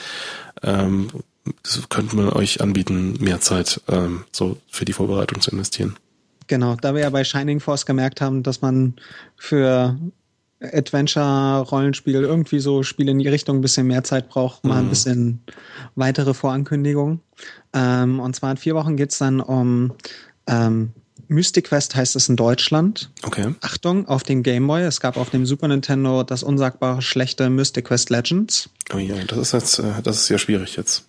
ähm, 0.64 1.10
könnte 1.90 2.16
man 2.16 2.30
euch 2.30 2.62
anbieten, 2.62 3.18
mehr 3.20 3.42
Zeit 3.42 3.82
ähm, 3.88 4.26
so 4.32 4.58
für 4.70 4.86
die 4.86 4.94
Vorbereitung 4.94 5.42
zu 5.42 5.52
investieren. 5.52 5.96
Genau, 6.48 6.76
da 6.76 6.94
wir 6.94 7.02
ja 7.02 7.10
bei 7.10 7.24
Shining 7.24 7.60
Force 7.60 7.86
gemerkt 7.86 8.22
haben, 8.22 8.44
dass 8.44 8.62
man 8.62 8.96
für 9.36 9.98
Adventure-Rollenspiel 10.62 12.16
irgendwie 12.16 12.60
so 12.60 12.84
Spiele 12.84 13.12
in 13.12 13.20
die 13.20 13.28
Richtung 13.28 13.58
ein 13.58 13.62
bisschen 13.62 13.88
mehr 13.88 14.04
Zeit 14.04 14.30
braucht, 14.30 14.64
mal 14.64 14.80
ein 14.80 14.86
mhm. 14.86 14.90
bisschen 14.90 15.44
weitere 15.96 16.34
Vorankündigungen. 16.34 17.22
Ähm, 17.74 18.20
und 18.20 18.36
zwar 18.36 18.52
in 18.52 18.58
vier 18.58 18.76
Wochen 18.76 18.96
geht's 18.96 19.18
dann 19.18 19.42
um 19.42 19.94
ähm, 20.48 20.94
Mystic 21.28 21.70
Quest 21.70 21.96
heißt 21.96 22.16
es 22.16 22.30
in 22.30 22.36
Deutschland. 22.36 23.10
Okay. 23.24 23.56
Achtung, 23.62 24.08
auf 24.08 24.24
dem 24.24 24.44
Game 24.44 24.68
Boy. 24.68 24.84
Es 24.84 25.00
gab 25.00 25.18
auf 25.18 25.30
dem 25.30 25.46
Super 25.46 25.68
Nintendo 25.68 26.24
das 26.24 26.44
unsagbar 26.44 27.02
schlechte 27.02 27.50
Mystic 27.50 27.86
Quest 27.86 28.10
Legends. 28.10 28.70
Oh 28.94 28.98
ja, 28.98 29.16
das 29.26 29.40
ist 29.40 29.54
jetzt, 29.54 29.80
äh, 29.80 30.02
das 30.04 30.18
ist 30.18 30.30
ja 30.30 30.38
schwierig 30.38 30.76
jetzt. 30.76 31.06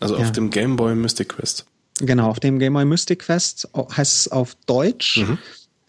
Also 0.00 0.16
ja. 0.16 0.22
auf 0.22 0.32
dem 0.32 0.50
Game 0.50 0.76
Boy 0.76 0.94
Mystic 0.94 1.30
Quest. 1.30 1.66
Genau, 2.00 2.30
auf 2.30 2.40
dem 2.40 2.58
Game 2.58 2.72
Boy 2.72 2.84
Mystic 2.84 3.20
Quest 3.20 3.68
heißt 3.74 4.20
es 4.20 4.28
auf 4.28 4.56
Deutsch. 4.66 5.18
Mhm. 5.18 5.38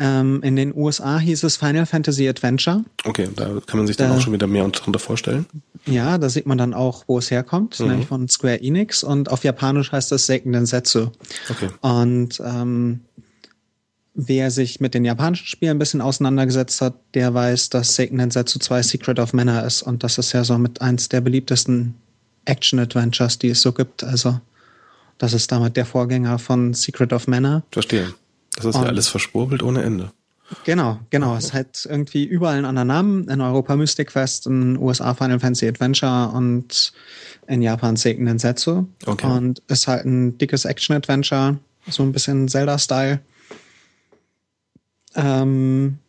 Ähm, 0.02 0.42
in 0.44 0.56
den 0.56 0.74
USA 0.74 1.20
hieß 1.20 1.44
es 1.44 1.58
Final 1.58 1.86
Fantasy 1.86 2.28
Adventure. 2.30 2.86
Okay, 3.04 3.28
da 3.36 3.60
kann 3.66 3.80
man 3.80 3.88
sich 3.88 3.98
dann 3.98 4.10
da, 4.10 4.16
auch 4.16 4.22
schon 4.22 4.32
wieder 4.32 4.48
mehr 4.48 4.66
darunter 4.70 5.00
vorstellen. 5.00 5.46
Ja, 5.86 6.18
da 6.18 6.30
sieht 6.30 6.46
man 6.46 6.58
dann 6.58 6.74
auch, 6.74 7.04
wo 7.08 7.18
es 7.18 7.30
herkommt, 7.30 7.78
mhm. 7.80 7.88
nämlich 7.88 8.08
von 8.08 8.30
Square 8.30 8.62
Enix. 8.62 9.04
Und 9.04 9.30
auf 9.30 9.44
Japanisch 9.44 9.92
heißt 9.92 10.12
es 10.14 10.26
Seiken 10.26 10.54
Densetsu. 10.54 11.10
Okay. 11.50 11.68
Und 11.82 12.42
ähm, 12.46 13.02
wer 14.14 14.52
sich 14.52 14.80
mit 14.80 14.94
den 14.94 15.04
japanischen 15.04 15.48
Spielen 15.48 15.72
ein 15.72 15.80
bisschen 15.80 16.00
auseinandergesetzt 16.00 16.80
hat, 16.80 16.96
der 17.14 17.34
weiß, 17.34 17.70
dass 17.70 17.96
Seiken 17.96 18.20
Densetsu 18.20 18.60
2 18.60 18.82
Secret 18.84 19.20
of 19.20 19.34
Mana 19.34 19.62
ist. 19.62 19.82
Und 19.82 20.06
das 20.06 20.18
ist 20.18 20.32
ja 20.32 20.46
so 20.46 20.58
mit 20.58 20.82
eins 20.82 21.10
der 21.10 21.20
beliebtesten 21.20 21.96
Action-Adventures, 22.46 23.38
die 23.38 23.50
es 23.50 23.62
so 23.62 23.74
gibt. 23.74 24.06
Also 24.06 24.40
das 25.18 25.34
ist 25.34 25.52
damit 25.52 25.76
der 25.76 25.86
Vorgänger 25.86 26.40
von 26.40 26.74
Secret 26.74 27.12
of 27.12 27.28
Mana. 27.28 27.64
Verstehe. 27.72 28.14
Das 28.60 28.66
ist 28.66 28.76
und, 28.76 28.84
ja 28.84 28.90
alles 28.90 29.08
verschwurbelt 29.08 29.64
ohne 29.64 29.84
Ende. 29.84 30.12
Genau, 30.64 31.00
genau. 31.10 31.36
Es 31.36 31.54
hat 31.54 31.86
irgendwie 31.88 32.26
überall 32.26 32.58
einen 32.58 32.66
anderen 32.66 32.88
Namen. 32.88 33.28
In 33.28 33.40
Europa 33.40 33.76
Mystic 33.76 34.10
Quest, 34.10 34.48
in 34.48 34.78
USA 34.78 35.14
Final 35.14 35.40
Fantasy 35.40 35.68
Adventure 35.68 36.32
und 36.34 36.92
in 37.48 37.62
Japan 37.62 37.96
Seiken 37.96 38.26
Densetsu. 38.26 38.86
Okay. 39.06 39.28
Und 39.28 39.62
ist 39.68 39.88
halt 39.88 40.06
ein 40.06 40.38
dickes 40.38 40.66
Action-Adventure, 40.66 41.60
so 41.88 42.04
ein 42.04 42.12
bisschen 42.12 42.48
Zelda-Style. 42.48 43.20
Ähm, 45.16 46.00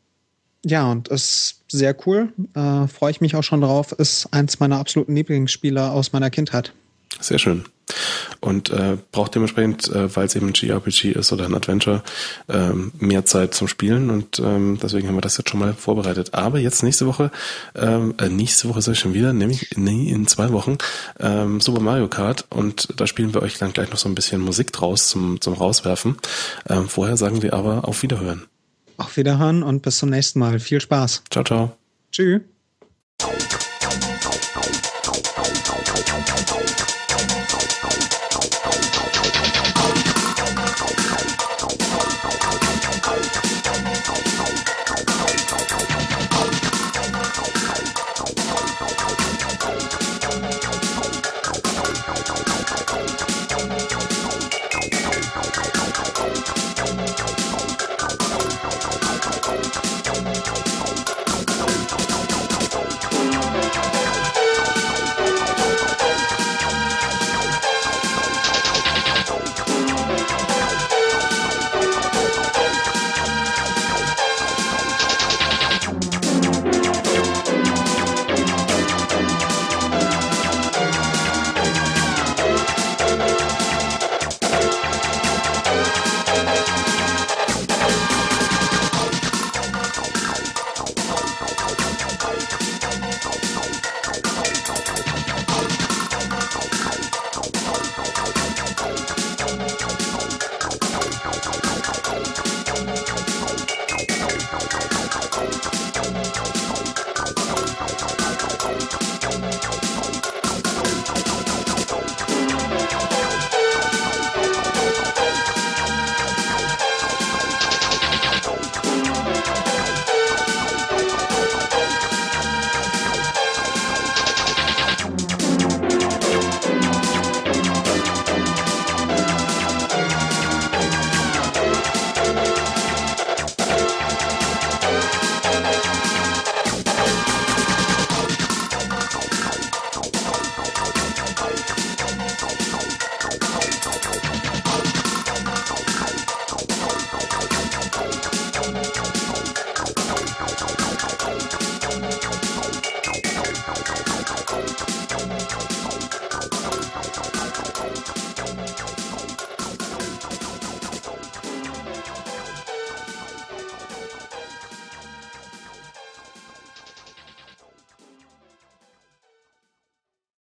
ja, 0.65 0.91
und 0.91 1.09
ist 1.09 1.61
sehr 1.69 1.97
cool. 2.07 2.33
Äh, 2.55 2.87
Freue 2.89 3.11
ich 3.11 3.21
mich 3.21 3.37
auch 3.37 3.45
schon 3.45 3.61
drauf. 3.61 3.93
Ist 3.93 4.29
eins 4.33 4.59
meiner 4.59 4.79
absoluten 4.79 5.15
Lieblingsspiele 5.15 5.91
aus 5.91 6.13
meiner 6.13 6.31
Kindheit. 6.31 6.73
Sehr 7.21 7.39
schön. 7.39 7.65
Und 8.41 8.71
äh, 8.71 8.97
braucht 9.13 9.35
dementsprechend, 9.35 9.89
äh, 9.89 10.15
weil 10.15 10.27
es 10.27 10.35
eben 10.35 10.49
ein 10.49 10.55
JRPG 10.55 11.13
ist 11.13 11.33
oder 11.33 11.45
ein 11.45 11.55
Adventure, 11.55 12.03
ähm, 12.49 12.93
mehr 12.99 13.25
Zeit 13.27 13.55
zum 13.55 13.69
Spielen 13.69 14.11
und 14.11 14.39
ähm, 14.39 14.79
deswegen 14.83 15.09
haben 15.09 15.17
wir 15.17 15.21
das 15.21 15.37
jetzt 15.37 15.51
schon 15.51 15.61
mal 15.61 15.75
vorbereitet. 15.75 16.33
Aber 16.33 16.59
jetzt 16.59 16.83
nächste 16.83 17.07
Woche, 17.07 17.31
ähm, 17.75 18.15
äh, 18.19 18.29
nächste 18.29 18.69
Woche 18.69 18.81
soll 18.81 18.95
ich 18.95 19.01
schon 19.01 19.15
wieder, 19.15 19.33
nämlich 19.33 19.71
nee, 19.77 20.11
in 20.11 20.27
zwei 20.27 20.53
Wochen, 20.53 20.79
ähm, 21.19 21.61
Super 21.61 21.81
Mario 21.81 22.09
Kart 22.09 22.47
und 22.49 22.89
da 22.97 23.07
spielen 23.07 23.35
wir 23.35 23.43
euch 23.43 23.59
dann 23.59 23.73
gleich 23.73 23.91
noch 23.91 23.99
so 23.99 24.09
ein 24.09 24.15
bisschen 24.15 24.41
Musik 24.41 24.73
draus 24.73 25.09
zum, 25.09 25.41
zum 25.41 25.55
Rauswerfen. 25.55 26.17
Ähm, 26.69 26.89
vorher 26.89 27.17
sagen 27.17 27.43
wir 27.43 27.53
aber 27.53 27.87
auf 27.87 28.03
Wiederhören. 28.03 28.47
Auf 28.97 29.17
Wiederhören 29.17 29.63
und 29.63 29.83
bis 29.83 29.99
zum 29.99 30.11
nächsten 30.11 30.39
Mal. 30.39 30.59
Viel 30.61 30.81
Spaß. 30.81 31.25
Ciao, 31.31 31.45
ciao. 31.45 31.73
Tschüss. 32.13 32.41